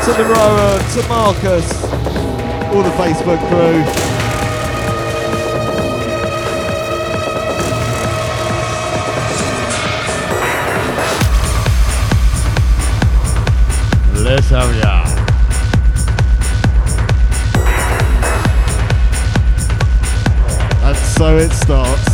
To 0.03 0.13
the 0.13 0.25
Rowan, 0.25 0.81
to 0.91 1.09
Marcus, 1.09 1.85
all 2.75 2.83
the 2.83 2.91
Facebook 2.99 3.39
crew. 3.49 4.16
Let's 14.27 14.51
have 14.51 14.75
ya. 14.75 15.05
And 20.83 20.97
so 20.97 21.39
it 21.39 21.53
starts. 21.53 22.06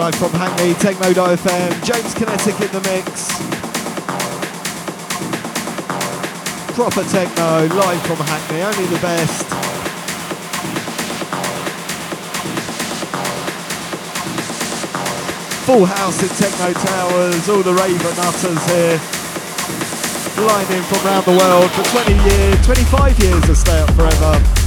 Live 0.00 0.14
from 0.14 0.30
Hackney, 0.30 0.72
Techno.fm, 0.72 1.84
James 1.84 2.14
Kinetec 2.14 2.56
in 2.56 2.72
the 2.72 2.80
mix. 2.88 3.28
Proper 6.72 7.04
techno, 7.04 7.68
live 7.76 8.00
from 8.06 8.16
Hackney, 8.16 8.62
only 8.62 8.86
the 8.86 8.98
best. 9.02 9.44
Full 15.66 15.84
house 15.84 16.22
in 16.22 16.30
Techno 16.30 16.72
Towers, 16.72 17.48
all 17.50 17.62
the 17.62 17.74
raver 17.74 18.14
nutters 18.16 18.64
here. 18.72 18.98
Flying 20.32 20.78
in 20.78 20.82
from 20.84 21.06
around 21.06 21.26
the 21.26 21.36
world 21.36 21.70
for 21.72 21.84
20 21.84 22.14
years, 22.14 22.64
25 22.64 23.18
years 23.18 23.48
of 23.50 23.56
Stay 23.58 23.78
Up 23.78 23.90
Forever. 23.90 24.59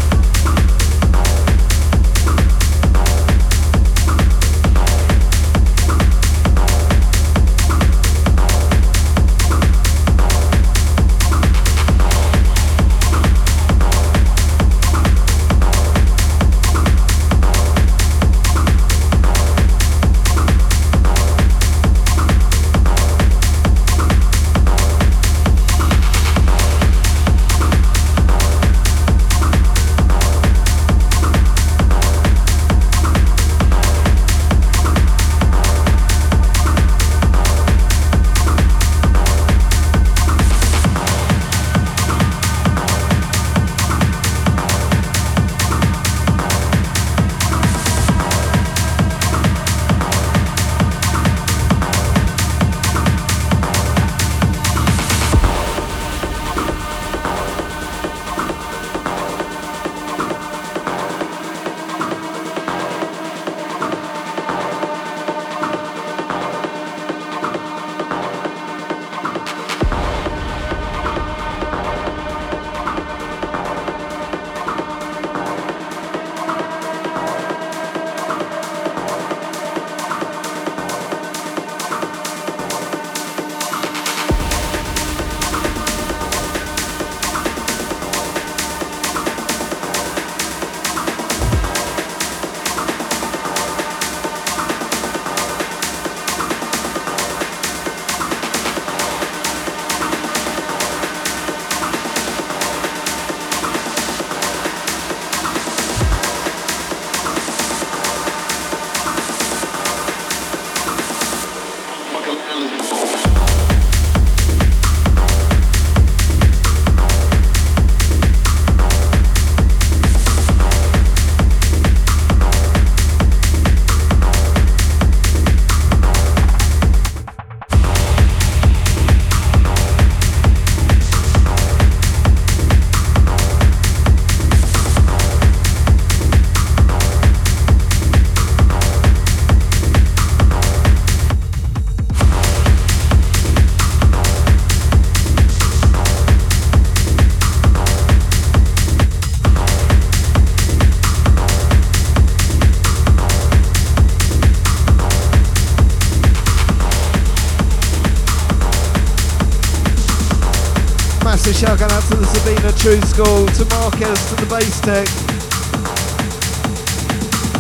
Shout 161.84 161.92
out 161.92 162.10
to 162.10 162.16
the 162.16 162.26
Sabina 162.26 162.72
True 162.80 163.02
School, 163.02 163.46
to 163.46 163.66
Marcus, 163.76 164.30
to 164.30 164.36
the 164.36 164.46
Bass 164.46 164.80
Tech, 164.80 165.06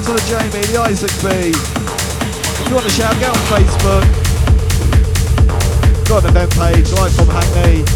to 0.05 0.11
the 0.13 0.23
Jamie, 0.29 0.65
the 0.67 0.79
Isaac 0.79 1.11
B. 1.21 1.51
If 1.51 2.69
you 2.69 2.75
want 2.75 2.85
to 2.85 2.91
shout, 2.91 3.19
get 3.19 3.29
on 3.29 3.35
Facebook. 3.51 4.07
Got 6.07 6.23
an 6.23 6.29
event 6.29 6.51
page, 6.51 6.91
live 6.93 7.13
from 7.13 7.27
Hackney. 7.27 7.92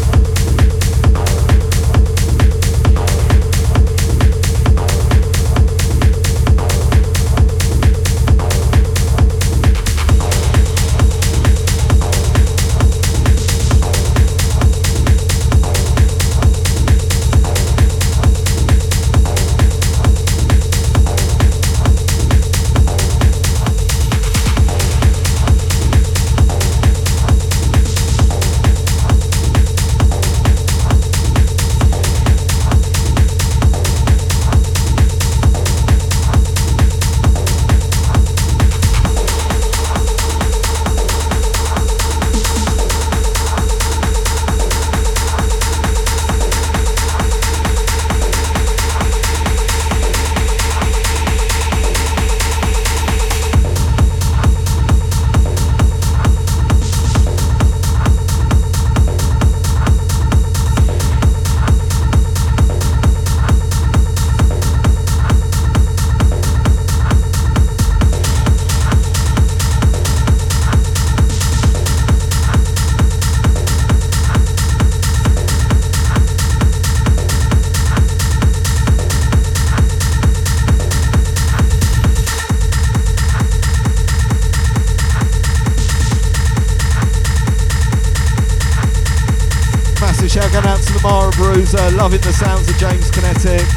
Loving 92.08 92.22
the 92.22 92.32
sounds 92.32 92.70
of 92.70 92.78
James 92.78 93.12
Kinetec. 93.12 93.68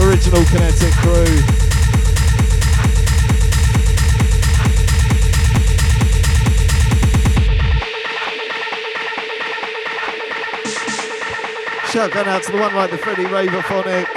Original 0.00 0.42
Kinetec 0.44 0.92
crew. 1.02 1.24
Shout 11.90 12.16
out 12.28 12.42
to 12.44 12.52
the 12.52 12.58
one 12.58 12.76
like 12.76 12.92
the 12.92 12.98
Freddie 12.98 13.26
Raver 13.26 13.60
Phonic. 13.62 14.07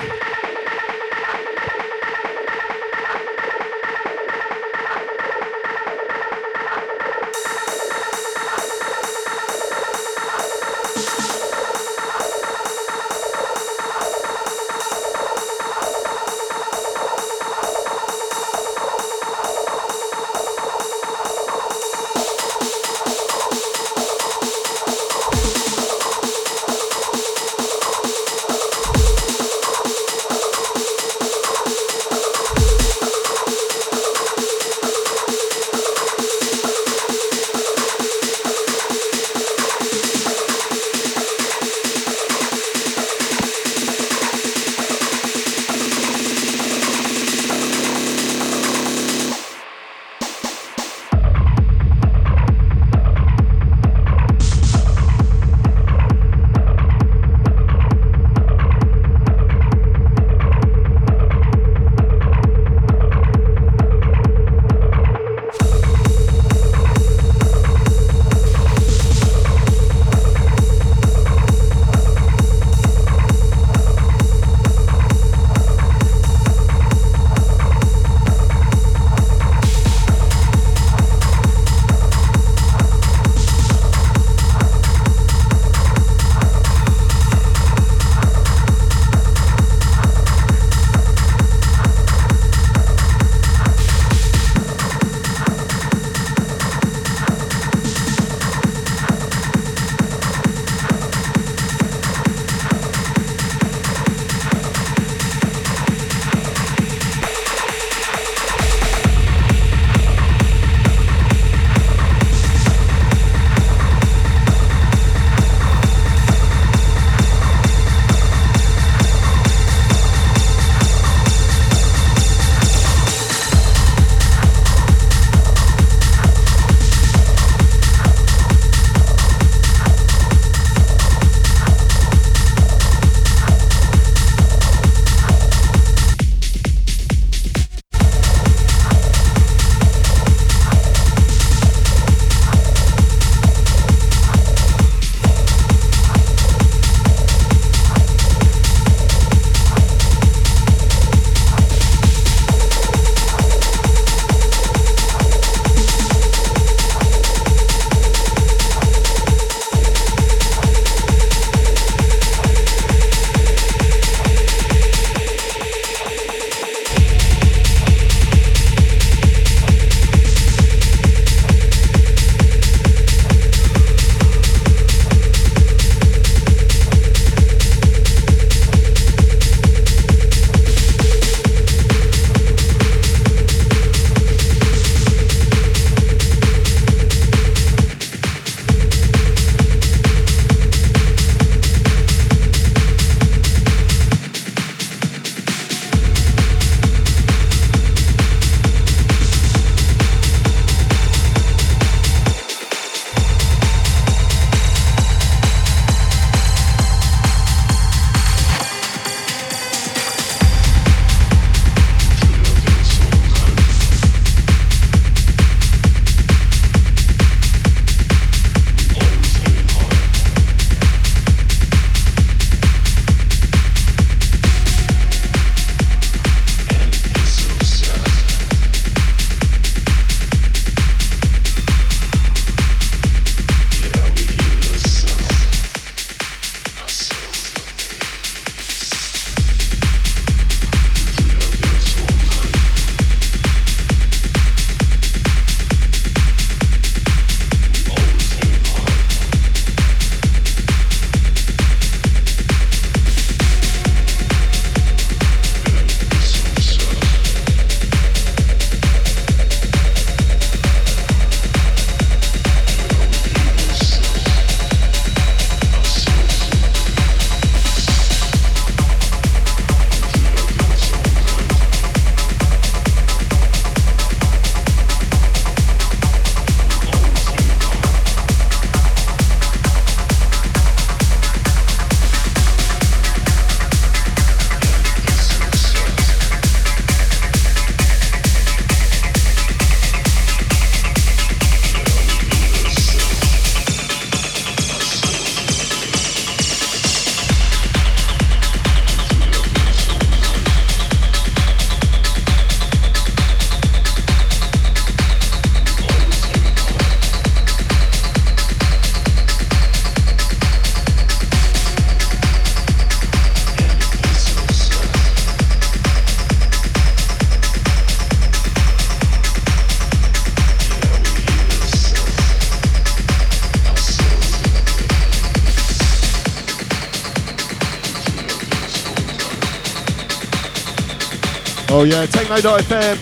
Oh 331.82 331.84
yeah, 331.84 332.06
Techno.fm 332.06 333.02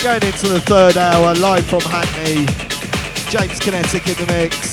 going 0.00 0.22
into 0.24 0.48
the 0.48 0.62
third 0.64 0.96
hour 0.96 1.34
live 1.34 1.66
from 1.66 1.82
Hackney. 1.82 2.48
James 3.28 3.60
Kinetec 3.60 4.08
in 4.08 4.16
the 4.16 4.32
mix. 4.32 4.72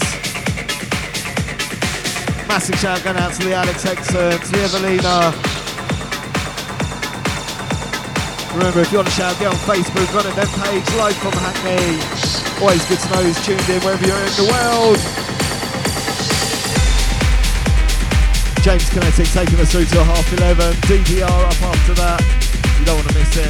Massive 2.47 2.79
shout 2.79 3.03
going 3.03 3.17
out 3.17 3.33
to 3.33 3.43
the 3.43 3.51
Alex 3.51 3.83
Hexon, 3.83 4.39
to 4.39 4.51
the 4.55 4.63
Evelina. 4.63 5.35
Remember, 8.55 8.79
if 8.79 8.91
you 8.93 8.99
want 9.03 9.09
to 9.09 9.13
shout, 9.19 9.37
get 9.37 9.51
on 9.51 9.59
Facebook, 9.67 10.07
run 10.15 10.23
them 10.31 10.47
page, 10.63 10.87
live 10.95 11.17
from 11.19 11.35
Hackney. 11.35 11.99
Always 12.63 12.87
good 12.87 12.99
to 13.03 13.09
know 13.11 13.19
who's 13.19 13.35
tuned 13.43 13.67
in 13.67 13.83
wherever 13.83 14.07
you're 14.07 14.15
in 14.15 14.31
the 14.39 14.47
world. 14.47 14.95
James 18.63 18.87
Kinetec 18.95 19.27
taking 19.33 19.59
us 19.59 19.73
through 19.73 19.91
to 19.91 20.03
half 20.05 20.31
11. 20.31 20.71
DDR 20.87 21.27
up 21.27 21.61
after 21.75 21.93
that. 21.95 22.44
Big 23.35 23.43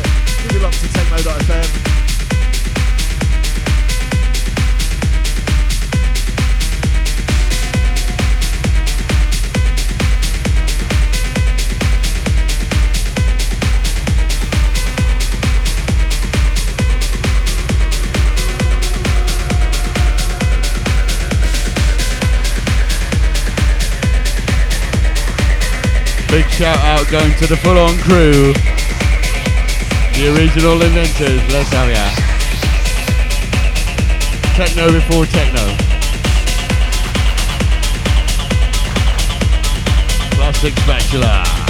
shout 26.49 26.79
out 26.79 27.07
going 27.09 27.35
to 27.35 27.45
the 27.45 27.55
full 27.55 27.77
on 27.77 27.95
crew. 27.99 28.51
The 30.15 30.33
original 30.33 30.81
inventors, 30.81 31.41
let's 31.51 31.69
have 31.71 31.89
ya. 31.91 32.07
Techno 34.55 34.89
before 34.89 35.25
techno. 35.25 35.75
Plastic 40.37 40.73
spatula. 40.77 41.64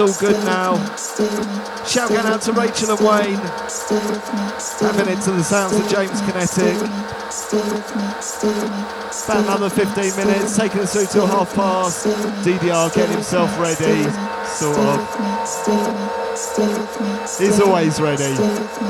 All 0.00 0.12
good 0.18 0.42
now. 0.46 0.76
Shout 1.84 2.10
out 2.12 2.40
to 2.42 2.52
Rachel 2.52 2.90
and 2.92 3.00
Wayne. 3.00 3.38
Tapping 4.78 5.12
into 5.12 5.30
the 5.32 5.42
sounds 5.42 5.74
of 5.74 5.86
James 5.88 6.20
Kinetec. 6.22 6.80
About 9.24 9.44
another 9.44 9.68
15 9.68 10.16
minutes, 10.16 10.56
taking 10.56 10.80
us 10.80 10.92
through 10.94 11.06
to 11.20 11.26
half 11.26 11.54
past. 11.54 12.06
DDR 12.42 12.94
getting 12.94 13.12
himself 13.12 13.50
ready, 13.60 14.04
sort 14.46 14.78
of. 14.78 14.98
He's 17.38 17.60
always 17.60 18.00
ready, 18.00 18.34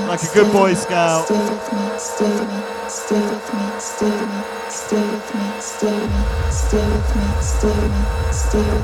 like 0.07 0.23
a 0.23 0.33
good 0.33 0.53
Boy 0.53 0.75
Scout. 0.75 1.27
Stay 1.27 1.45
with 1.45 1.73
me, 1.73 2.61
stay 2.89 3.21
with 3.29 3.55
me, 3.55 5.51
stay 6.53 6.87
with 6.87 8.15
me. 8.17 8.22
Oh 8.55 8.83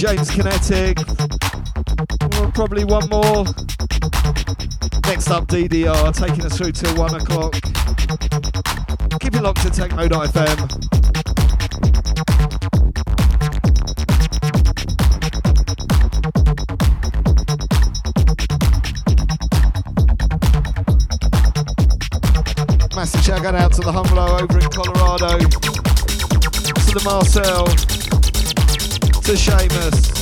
James 0.00 0.30
Kinetec. 0.30 0.96
Well, 2.32 2.50
probably 2.52 2.84
one 2.84 3.06
more. 3.10 3.44
Next 5.04 5.28
up, 5.28 5.46
DDR, 5.46 6.16
taking 6.16 6.46
us 6.46 6.56
through 6.56 6.72
till 6.72 6.96
one 6.96 7.14
o'clock. 7.14 7.52
Keep 9.20 9.34
it 9.34 9.42
locked 9.42 9.60
to 9.60 9.68
Techno.fm. 9.68 10.56
Massive 22.96 23.20
shout 23.20 23.54
out 23.54 23.72
to 23.74 23.82
the 23.82 23.92
Humlo 23.92 24.40
over 24.40 24.58
in 24.58 24.70
Colorado, 24.70 25.38
to 26.86 26.94
the 26.94 27.02
Marcel, 27.04 27.99
to 29.30 29.36
Seamus. 29.36 30.19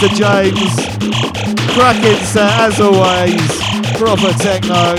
To 0.00 0.08
James. 0.14 0.74
Cracking 1.74 2.24
set 2.24 2.48
uh, 2.48 2.68
as 2.68 2.80
always. 2.80 3.36
Proper 3.98 4.32
techno. 4.38 4.94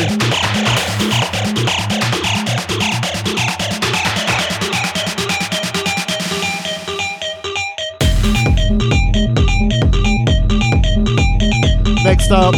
Next 12.04 12.30
up, 12.30 12.54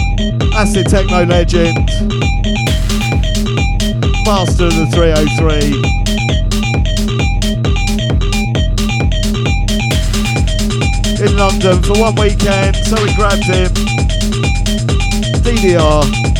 acid 0.53 0.87
techno 0.87 1.23
legend, 1.23 1.87
master 4.25 4.65
of 4.65 4.75
the 4.75 4.89
303. 4.91 6.02
In 11.25 11.37
London 11.37 11.81
for 11.83 11.99
one 11.99 12.15
weekend, 12.15 12.75
so 12.75 13.01
we 13.01 13.13
grabbed 13.15 13.45
him. 13.45 13.71
DDR. 15.43 16.32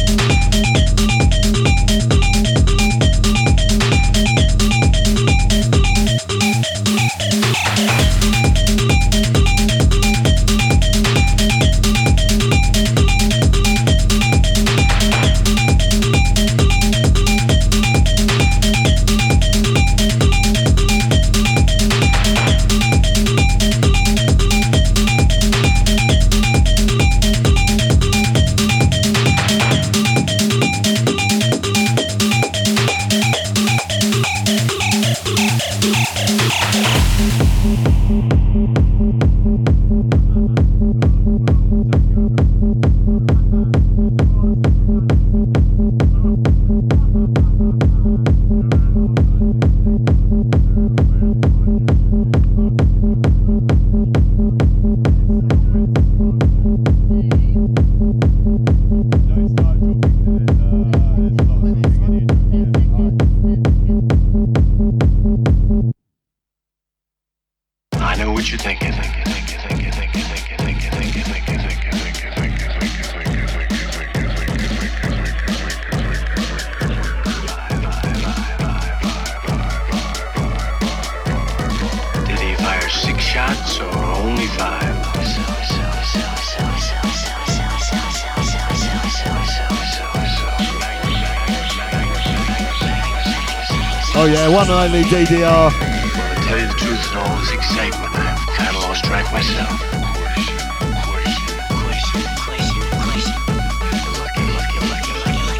One 95.14 95.22
and 95.22 95.30
only 95.30 95.44
Well, 95.44 95.70
to 95.70 96.42
tell 96.42 96.60
you 96.60 96.68
the 96.68 96.74
truth, 96.74 97.12
in 97.12 97.18
all 97.18 97.38
this 97.38 97.52
excitement, 97.54 98.16
I've 98.16 98.40
kind 98.58 98.76
of 98.76 98.82
lost 98.82 99.06
track 99.06 99.32
myself. 99.32 99.70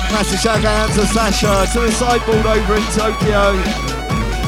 Massive 0.10 0.40
shout 0.40 0.66
out 0.66 0.90
to 0.94 1.06
Sasha, 1.06 1.68
to 1.74 1.80
the 1.82 1.92
sideboard 1.92 2.46
over 2.46 2.76
in 2.76 2.84
Tokyo, 2.94 3.58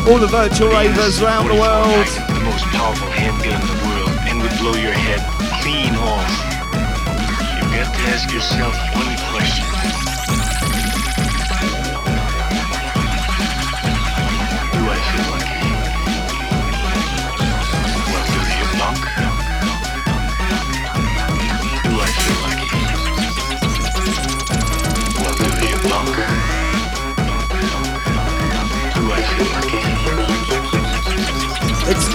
all 0.10 0.20
the 0.20 0.28
virtual 0.28 0.70
ravers 0.70 1.22
around 1.22 1.48
the 1.50 1.56
world. 1.56 2.08
The 2.30 2.42
most 2.44 2.66
powerful 2.74 3.10
handgun 3.10 3.62
in 3.62 3.68
the 3.68 3.82
world 3.86 4.10
and 4.26 4.42
would 4.42 4.58
blow 4.58 4.76
your 4.76 4.94
head 4.94 5.22
clean 5.62 5.96
off. 5.96 6.30
You've 7.62 7.74
got 7.74 7.94
to 7.94 8.02
ask 8.10 8.32
yourself 8.32 8.85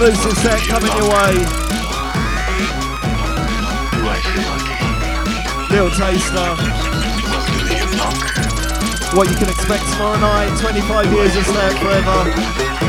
Exclusive 0.01 0.37
set 0.39 0.59
coming 0.61 0.91
your 0.97 1.09
way. 1.09 1.35
Little 5.69 5.91
taster. 5.91 6.55
What 9.15 9.29
you 9.29 9.35
can 9.35 9.49
expect 9.49 9.83
tomorrow 9.91 10.19
night, 10.19 10.59
25 10.59 11.13
years 11.13 11.35
of 11.35 11.45
Stay 11.45 11.77
Forever. 11.77 12.80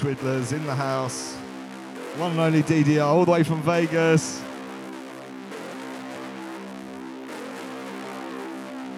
Twiddlers 0.00 0.52
in 0.54 0.64
the 0.64 0.74
house. 0.74 1.34
One 2.16 2.30
and 2.30 2.40
only 2.40 2.62
DDR, 2.62 3.04
all 3.04 3.26
the 3.26 3.32
way 3.32 3.42
from 3.42 3.60
Vegas. 3.60 4.42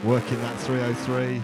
Working 0.04 0.38
that 0.38 0.56
303. 0.60 1.42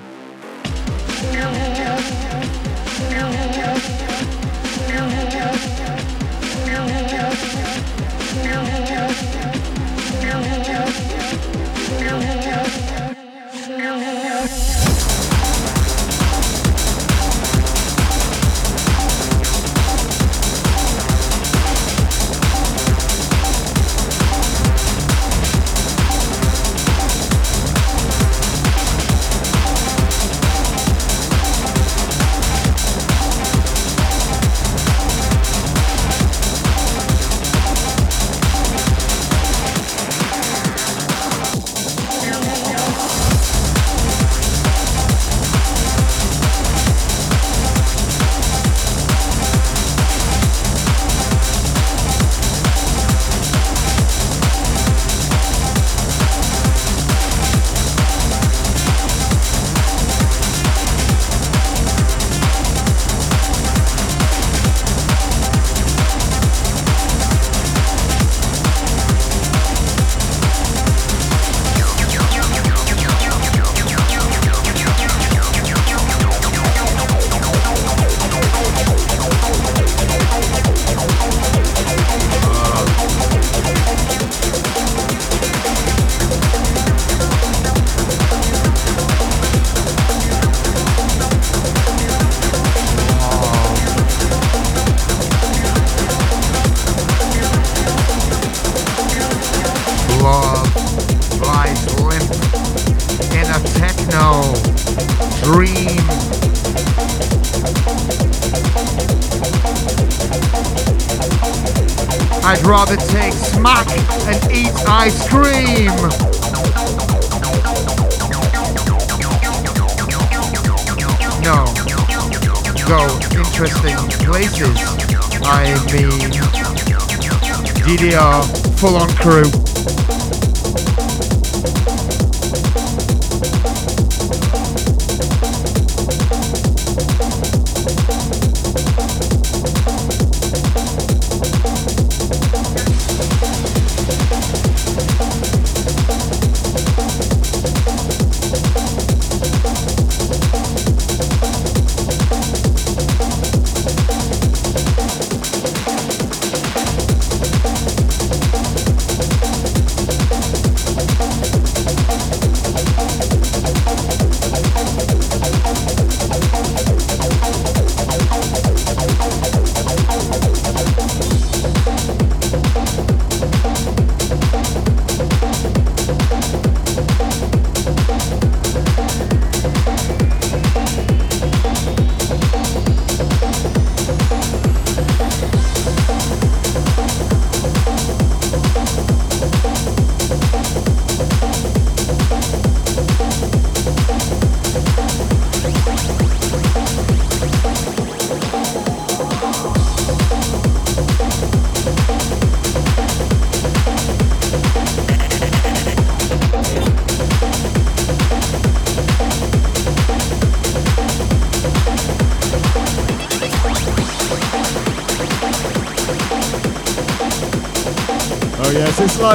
Crew. 129.28 129.57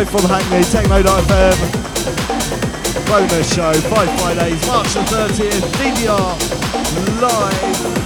live 0.04 0.22
from 0.22 0.30
Hackney, 0.30 0.64
Techno.fm. 0.64 1.58
Bonus 3.08 3.54
show, 3.54 3.74
five 3.74 4.10
Fridays, 4.20 4.68
March 4.68 4.94
the 4.94 5.00
30th, 5.02 5.62
DDR 5.78 7.22
live. 7.22 8.03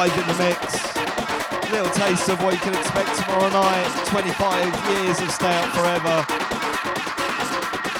Live 0.00 0.16
in 0.16 0.26
the 0.28 0.38
mix. 0.40 0.64
Little 1.70 1.92
taste 1.92 2.30
of 2.30 2.42
what 2.42 2.54
you 2.54 2.60
can 2.60 2.72
expect 2.72 3.20
tomorrow 3.20 3.50
night. 3.50 3.84
25 4.06 4.64
years 4.96 5.20
of 5.20 5.30
Stay 5.30 5.52
Up 5.52 5.68
Forever. 5.76 6.24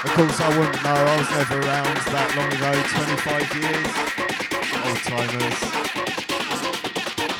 Of 0.00 0.10
course, 0.16 0.40
I 0.40 0.48
wouldn't 0.56 0.82
know. 0.82 0.96
I 0.96 1.18
was 1.20 1.28
never 1.36 1.60
around 1.60 1.96
that 2.08 2.32
long 2.40 2.48
ago. 2.56 2.72
25 3.04 3.52
years. 3.60 3.92
Old 4.80 5.00
timers. 5.12 5.60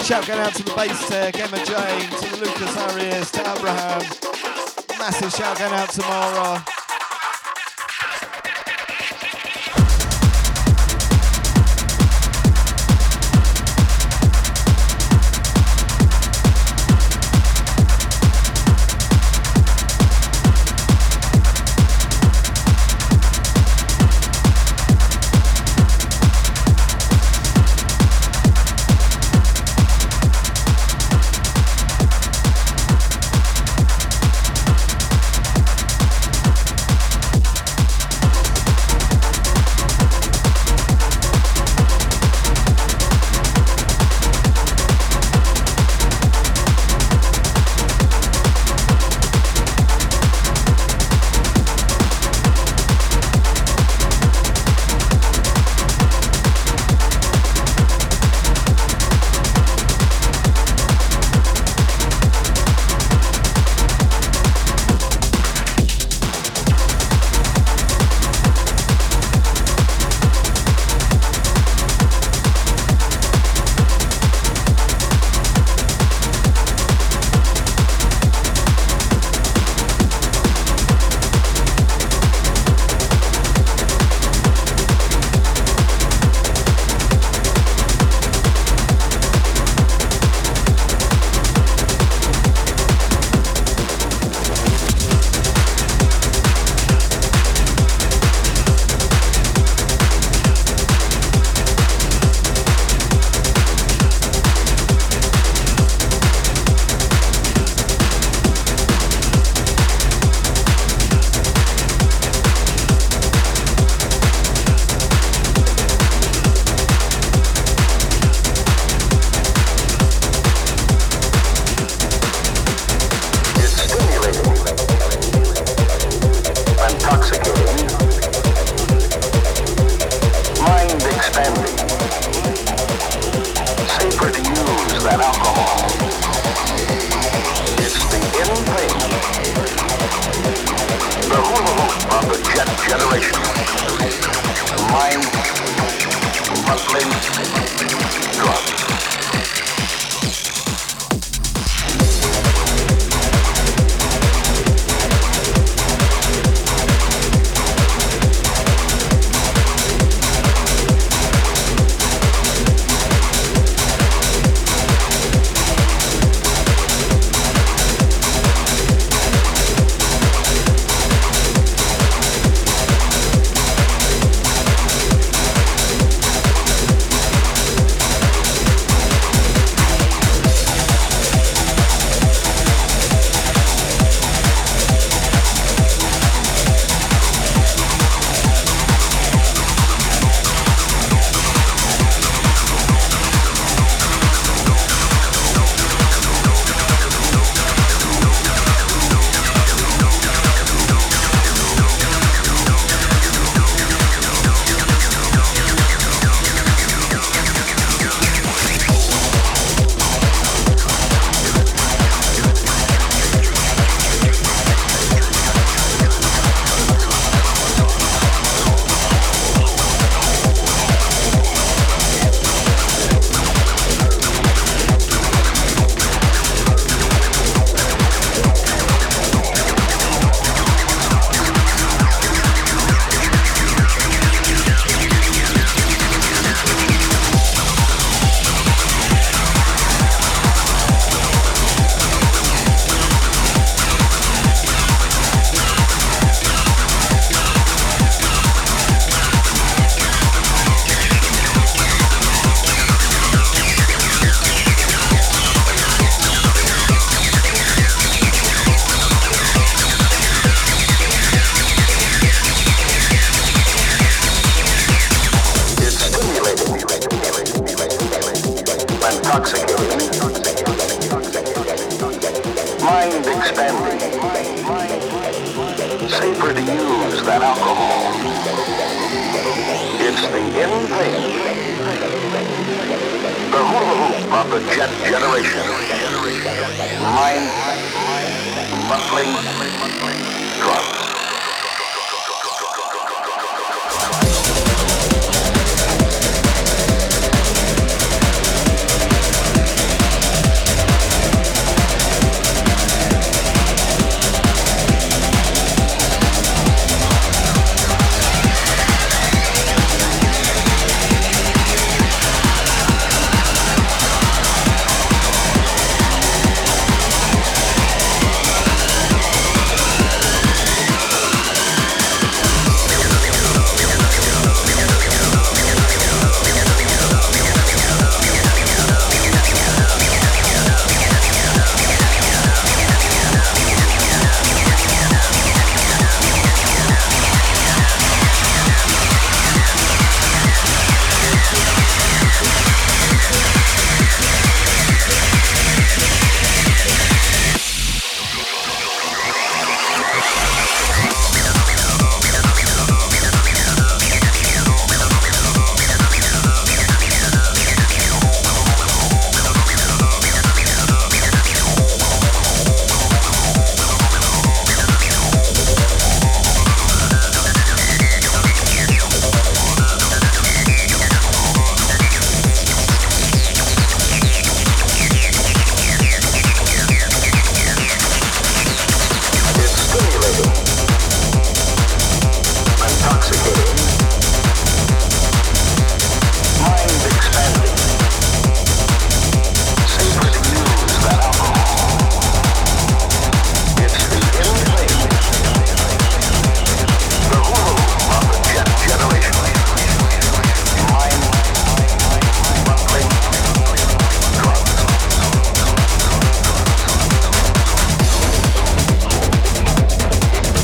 Shout 0.05 0.27
going 0.27 0.41
out 0.41 0.53
to 0.57 0.63
the 0.63 0.75
bass 0.77 1.09
tech, 1.09 1.41
Emma 1.41 1.65
Jane, 1.65 2.11
to 2.21 2.37
Lucas 2.37 2.77
Arias, 2.77 3.31
to 3.31 3.41
Abraham. 3.41 4.03
Massive 4.99 5.33
shout 5.33 5.57
going 5.59 5.73
out 5.73 5.89
to 5.89 6.03
Mara. 6.03 6.70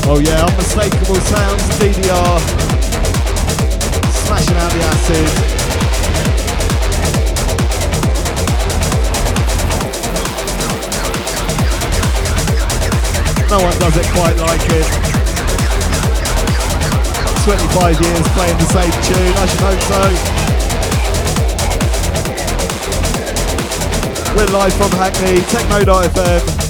Oh 0.09 0.19
yeah, 0.19 0.45
unmistakable 0.45 1.19
sounds, 1.19 1.63
DDR. 1.79 2.39
Smashing 4.23 4.55
out 4.55 4.71
the 4.71 4.79
acid. 4.87 5.27
No 13.51 13.59
one 13.59 13.77
does 13.79 13.97
it 13.97 14.07
quite 14.15 14.37
like 14.37 14.63
it. 14.71 14.87
25 17.43 17.99
years 17.99 18.27
playing 18.29 18.57
the 18.57 18.65
same 18.71 18.91
tune, 19.03 19.35
I 19.35 19.45
should 19.45 19.59
hope 19.59 19.81
so. 19.91 20.01
We're 24.37 24.51
live 24.53 24.73
from 24.73 24.91
Hackney, 24.91 25.41
Techno.fm. 25.51 26.66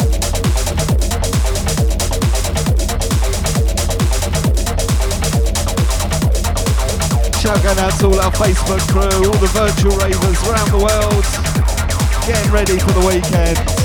Shout 7.48 7.64
going 7.64 7.80
out 7.80 7.98
to 8.02 8.08
all 8.08 8.20
our 8.20 8.32
Facebook 8.34 8.86
crew, 8.92 9.26
all 9.26 9.38
the 9.38 9.48
virtual 9.48 9.96
ravers 10.00 10.44
around 10.50 10.70
the 10.70 10.84
world, 10.84 11.24
getting 12.28 12.52
ready 12.52 12.78
for 12.78 12.92
the 12.92 13.08
weekend. 13.08 13.77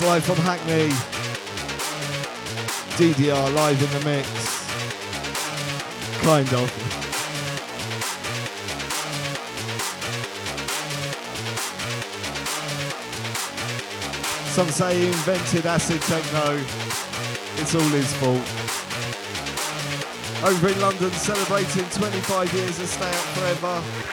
Live 0.00 0.24
from 0.24 0.36
Hackney. 0.36 0.88
DDR 2.96 3.54
live 3.54 3.82
in 3.82 3.90
the 3.98 4.04
mix. 4.04 4.28
Kind 6.22 6.48
of. 6.54 6.70
Some 14.54 14.68
say 14.68 15.00
he 15.00 15.06
invented 15.08 15.66
acid 15.66 16.00
techno. 16.02 16.54
It's 17.60 17.74
all 17.74 17.82
his 17.90 18.12
fault. 18.14 18.44
Over 20.44 20.68
in 20.68 20.80
London, 20.80 21.10
celebrating 21.10 21.84
25 21.90 22.54
years 22.54 22.78
of 22.78 22.86
Stay 22.86 23.08
Up 23.08 23.14
Forever. 23.34 24.07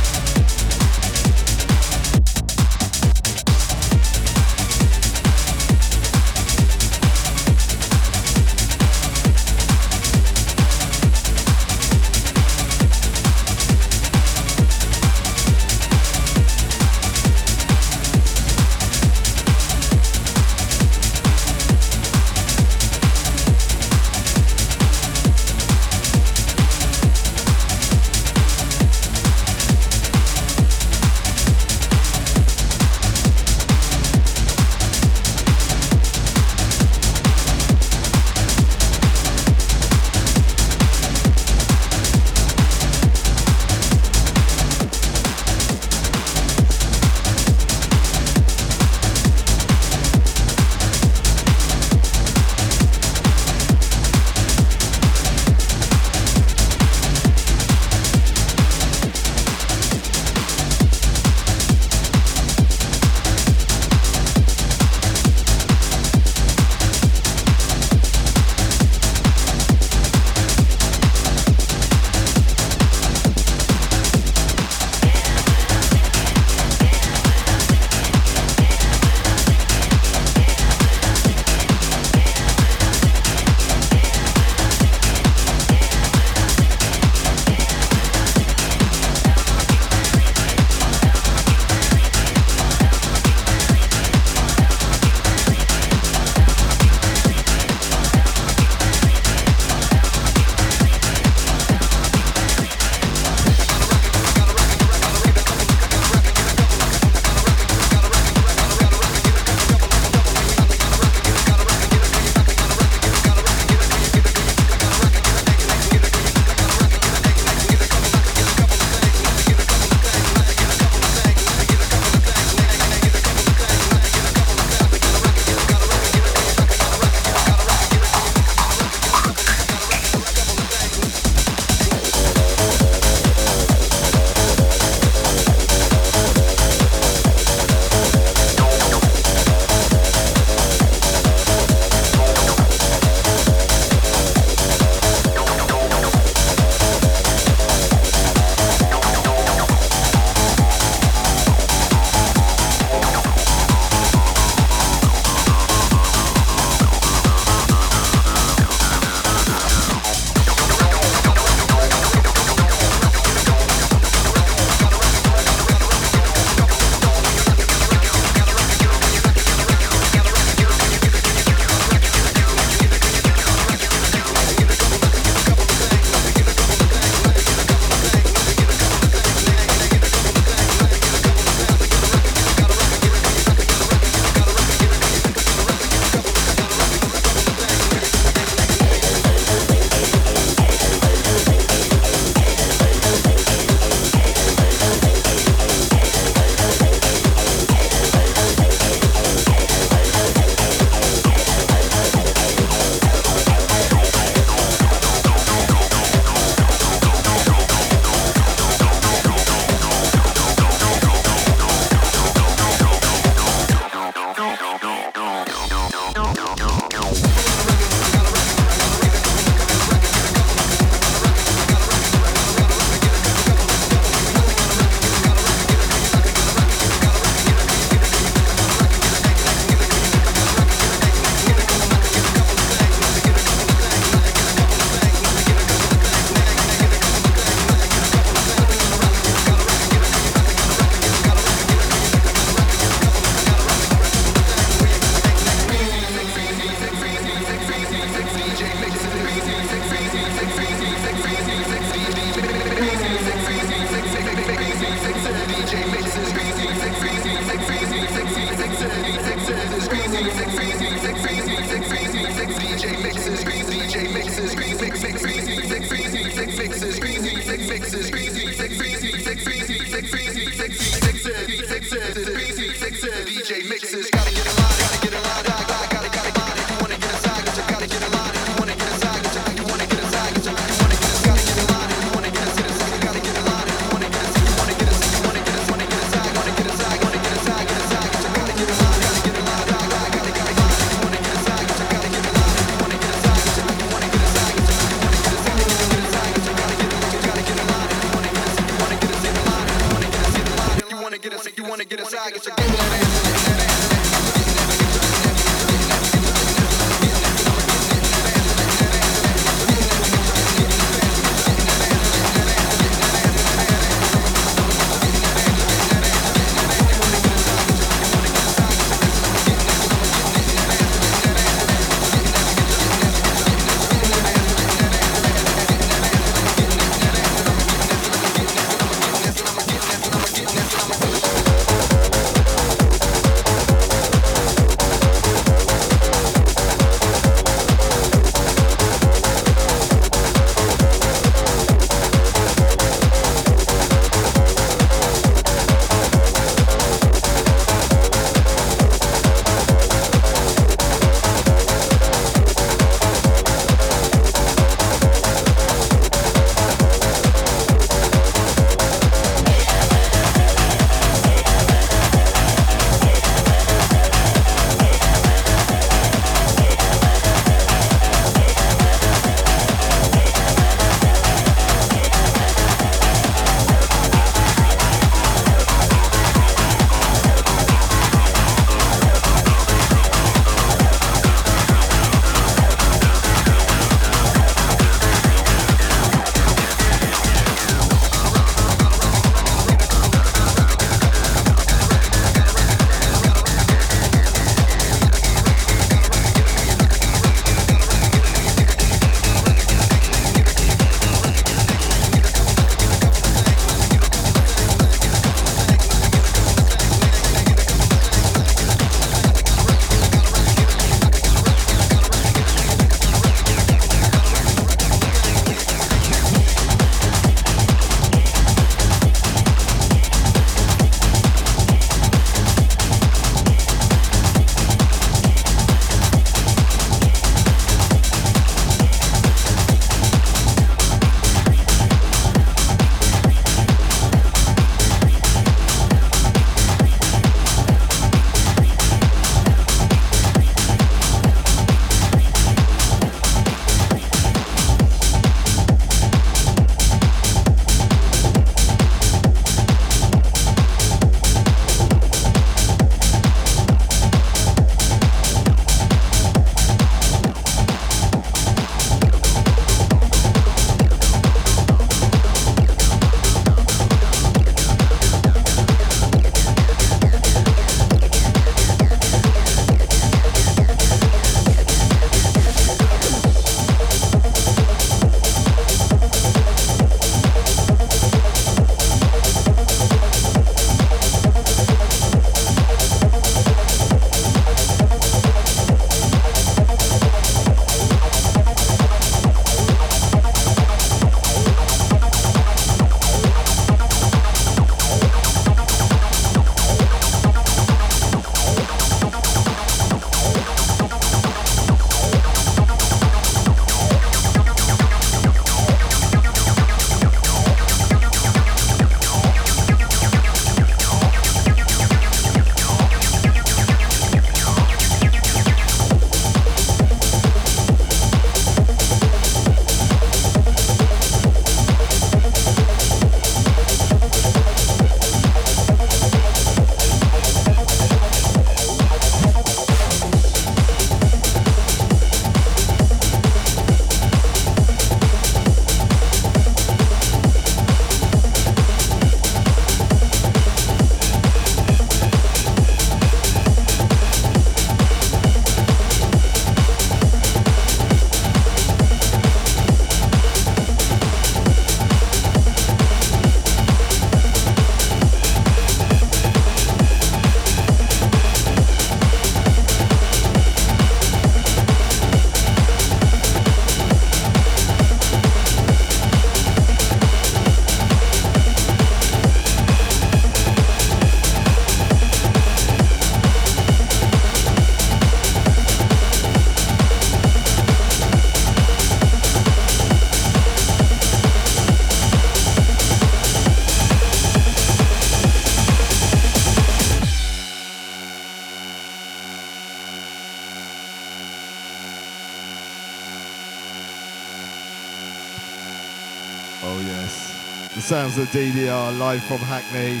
Sounds 598.10 598.18
of 598.18 598.28
DDR 598.34 598.98
live 598.98 599.22
from 599.24 599.38
Hackney, 599.38 600.00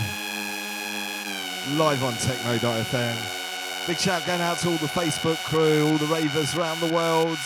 live 1.76 2.02
on 2.02 2.14
Techno.fm. 2.14 3.86
Big 3.86 3.98
shout 3.98 4.24
going 4.26 4.40
out 4.40 4.58
to 4.58 4.68
all 4.68 4.76
the 4.76 4.86
Facebook 4.86 5.36
crew, 5.44 5.86
all 5.86 5.98
the 5.98 6.06
ravers 6.06 6.56
around 6.56 6.80
the 6.80 6.94
world. 6.94 7.38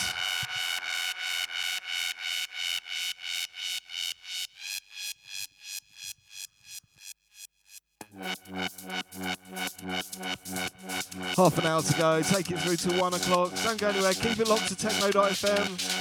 Half 11.35 11.57
an 11.57 11.65
hour 11.65 11.81
to 11.81 11.93
go. 11.97 12.21
Take 12.21 12.51
it 12.51 12.59
through 12.59 12.77
to 12.77 12.99
one 12.99 13.13
o'clock. 13.13 13.51
Don't 13.63 13.79
go 13.79 13.89
anywhere. 13.89 14.13
Keep 14.13 14.39
it 14.39 14.47
locked 14.47 14.67
to 14.69 14.75
techno.fm. 14.75 15.92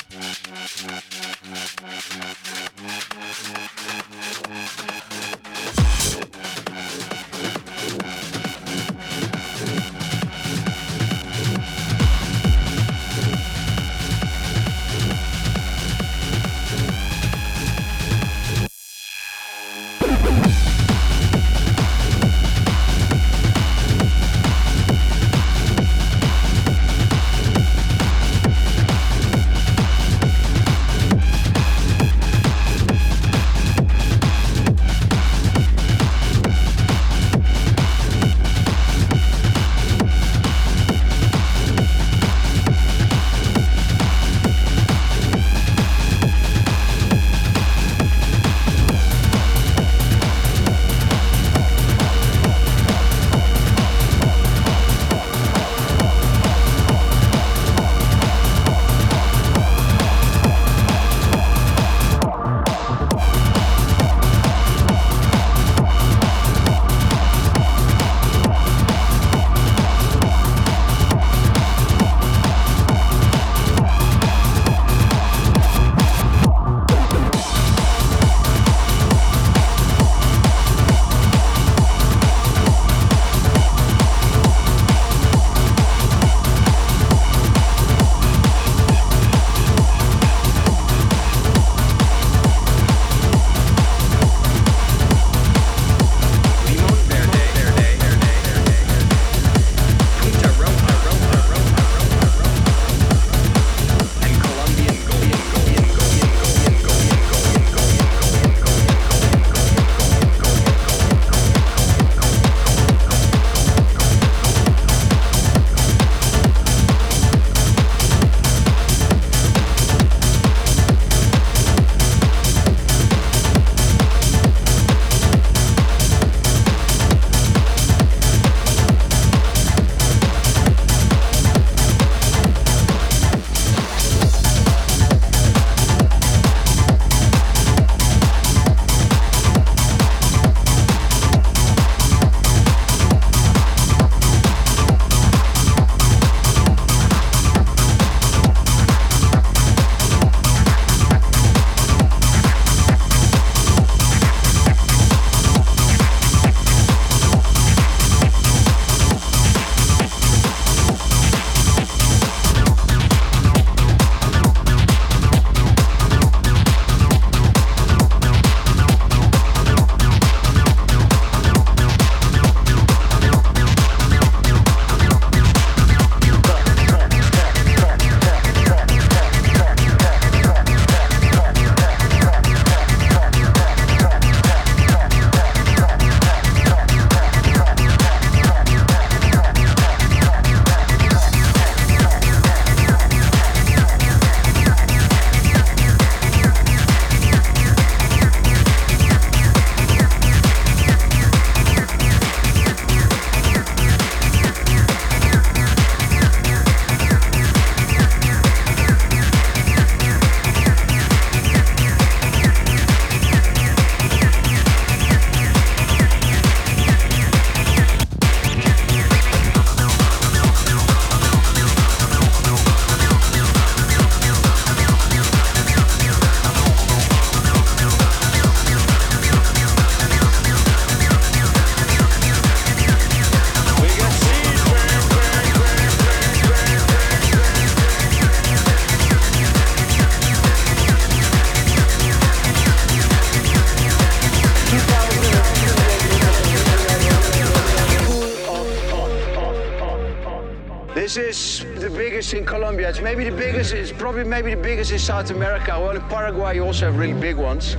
maybe 253.02 253.24
the 253.24 253.36
biggest, 253.36 253.72
it's 253.74 253.92
probably 253.92 254.24
maybe 254.24 254.54
the 254.54 254.60
biggest 254.62 254.90
in 254.90 254.98
South 254.98 255.30
America. 255.30 255.78
Well, 255.78 255.96
in 255.96 256.02
Paraguay 256.08 256.54
you 256.56 256.64
also 256.64 256.86
have 256.86 256.96
really 256.96 257.18
big 257.20 257.36
ones. 257.36 257.76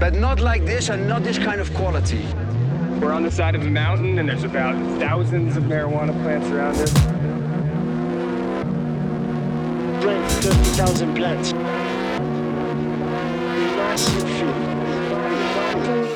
But 0.00 0.14
not 0.14 0.40
like 0.40 0.64
this 0.64 0.88
and 0.88 1.06
not 1.06 1.22
this 1.22 1.38
kind 1.38 1.60
of 1.60 1.72
quality. 1.74 2.26
We're 3.00 3.12
on 3.12 3.22
the 3.22 3.30
side 3.30 3.54
of 3.54 3.62
a 3.62 3.70
mountain 3.70 4.18
and 4.18 4.28
there's 4.28 4.44
about 4.44 4.74
thousands 4.98 5.56
of 5.56 5.64
marijuana 5.64 6.12
plants 6.22 6.48
around 6.48 6.76
us. 6.76 6.92
30,000 10.42 11.14
plants. 11.14 11.52
Oh 15.78 16.15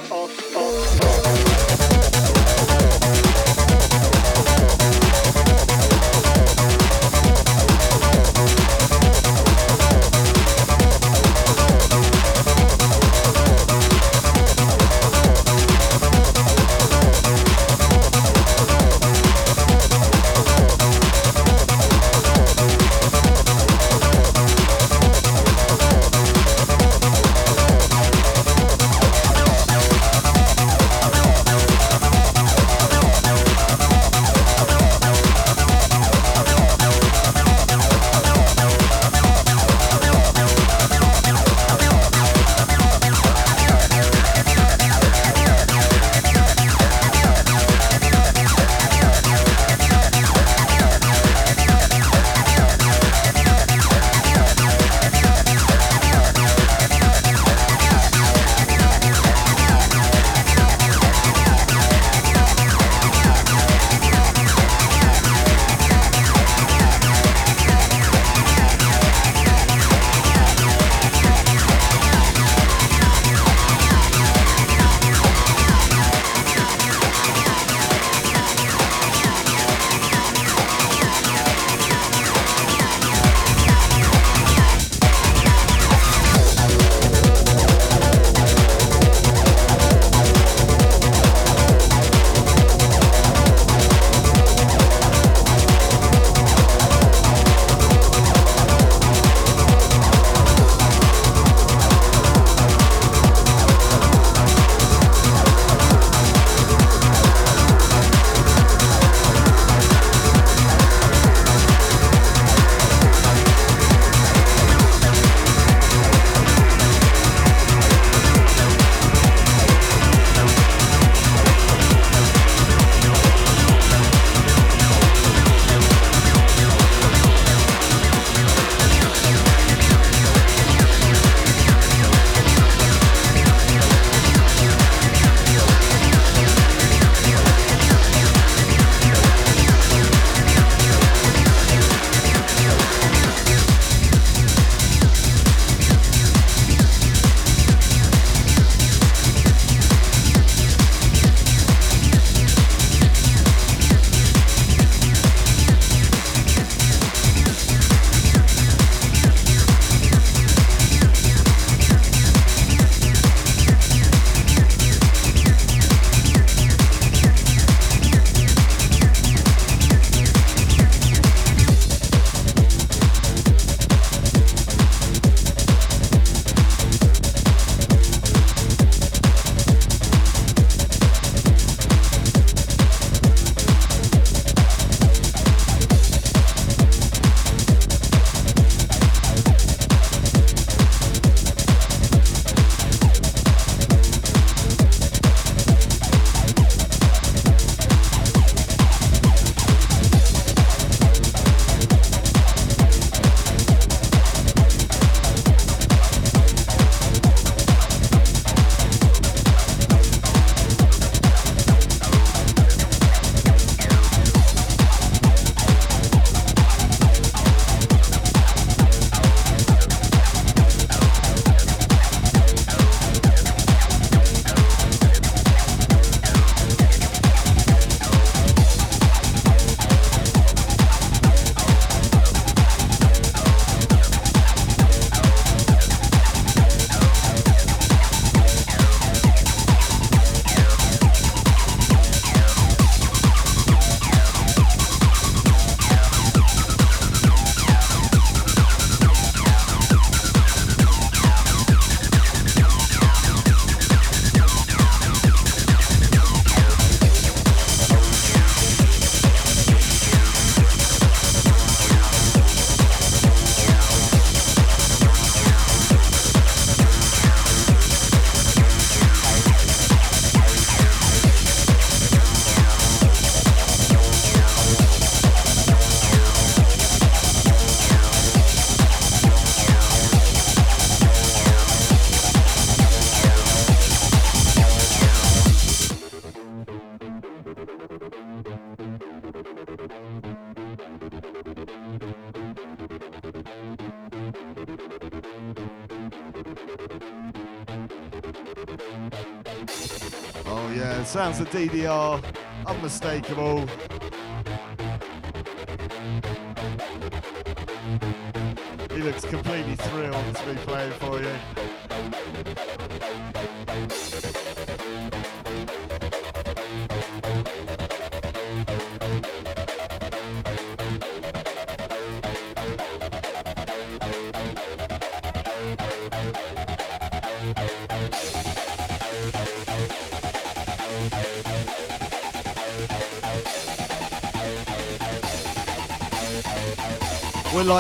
sounds 301.33 301.41
of 301.41 301.51
DDR, 301.51 302.23
unmistakable. 302.67 303.65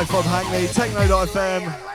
Live 0.00 0.08
from 0.08 0.22
Hackney, 0.22 0.66
Techno.fm. 0.68 1.89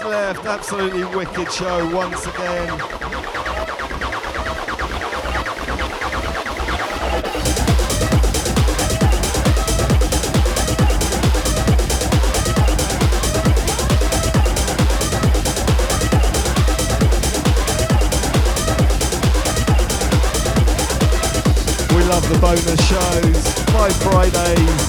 minutes 0.00 0.04
left. 0.04 0.46
Absolutely 0.46 1.04
wicked 1.16 1.52
show 1.52 1.94
once 1.94 2.26
again. 2.26 2.72
We 21.94 22.04
love 22.04 22.28
the 22.28 22.38
bonus 22.40 22.86
shows. 22.86 23.54
Five 23.70 23.96
Fridays. 23.96 24.87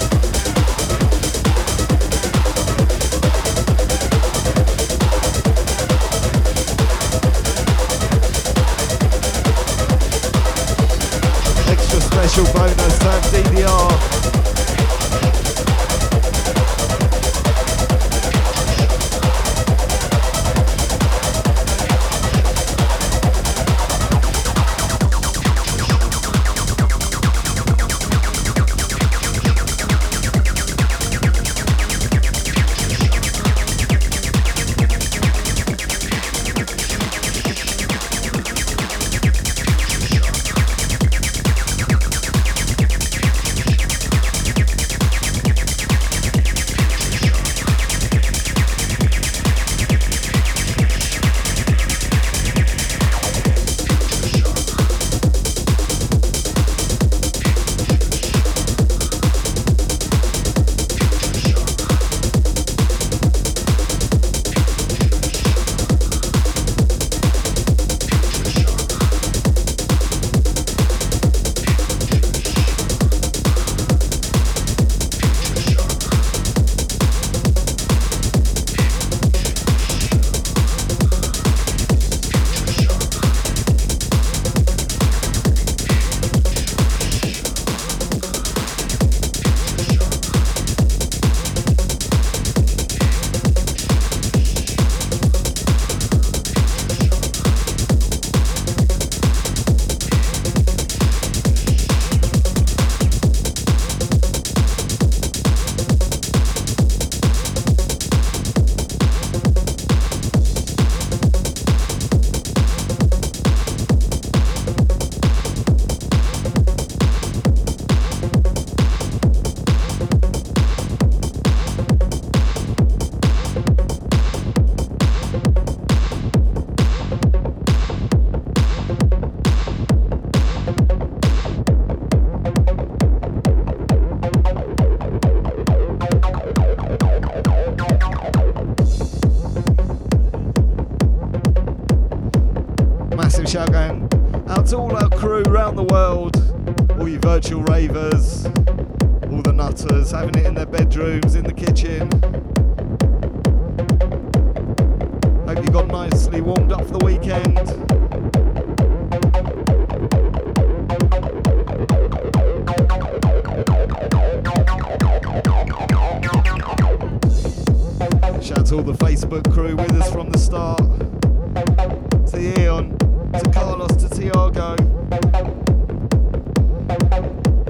Carlos, 174.19 174.19
to 174.19 174.30
Tiago. 174.31 174.75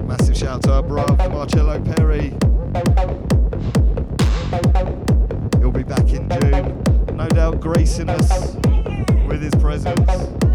Massive 0.06 0.38
shout 0.38 0.50
out 0.50 0.64
to 0.64 0.74
our 0.74 0.84
bruv, 0.84 1.32
Marcello 1.32 1.80
Perry. 1.82 2.34
He'll 5.60 5.72
be 5.72 5.84
back 5.84 6.10
in 6.12 6.28
June, 6.30 7.16
no 7.16 7.28
doubt 7.28 7.60
gracing 7.60 8.10
us 8.10 8.56
with 9.28 9.42
his 9.42 9.54
presence. 9.56 10.49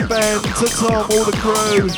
To 0.00 0.08
Ben, 0.08 0.42
to 0.42 0.66
Tom, 0.66 1.06
all 1.10 1.24
the 1.24 1.32
crew. 1.40 1.88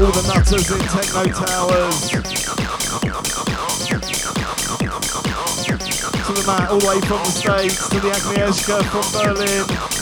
All 0.00 0.10
the 0.10 0.22
nutters 0.26 0.70
in 0.70 0.80
Techno 0.80 1.24
Towers. 1.32 2.10
to 6.30 6.40
the 6.40 6.46
mat, 6.46 6.70
all 6.70 6.78
the 6.78 6.86
way 6.86 7.00
from 7.02 7.18
the 7.18 7.30
States 7.30 7.88
to 7.88 8.00
the 8.00 8.10
Agnieszka 8.10 8.82
from 8.84 9.04
Berlin. 9.12 9.99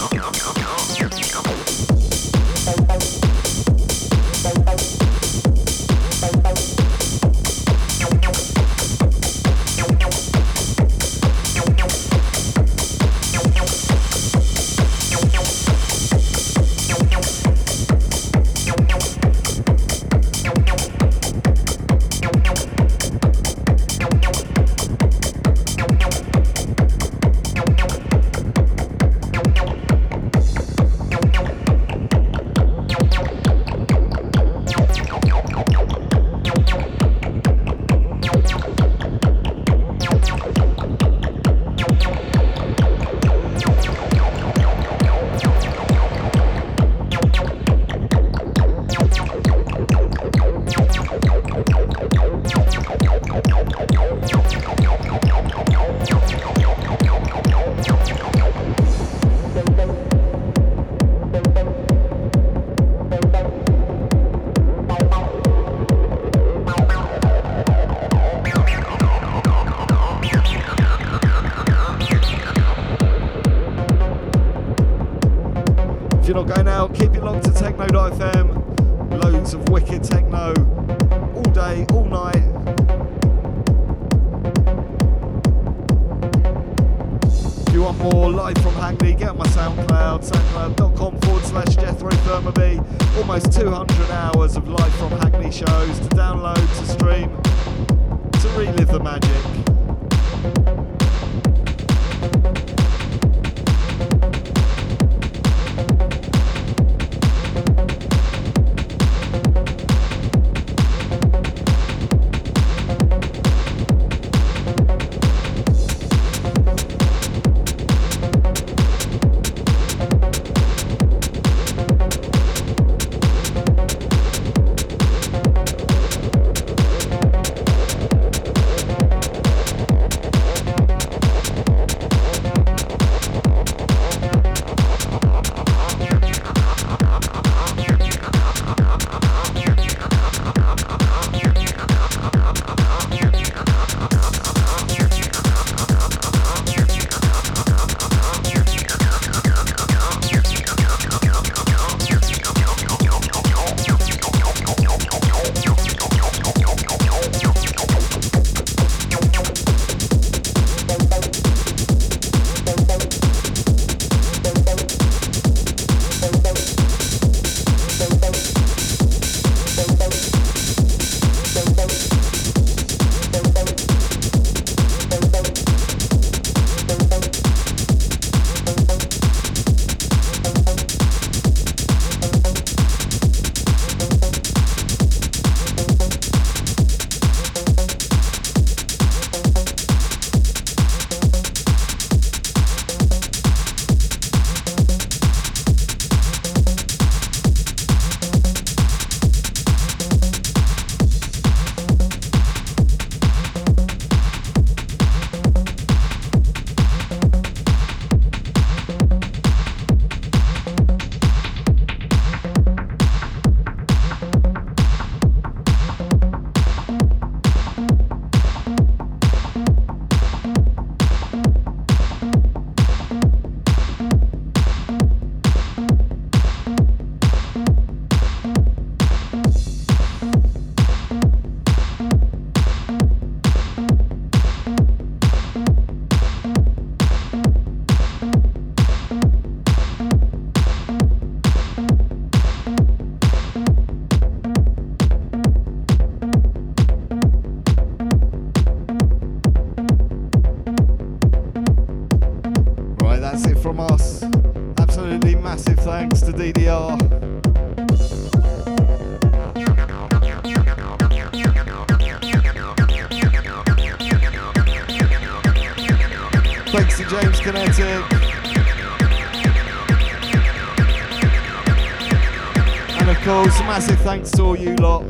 Thanks 274.08 274.30
to 274.30 274.42
all 274.42 274.56
you 274.56 274.74
lot. 274.76 275.07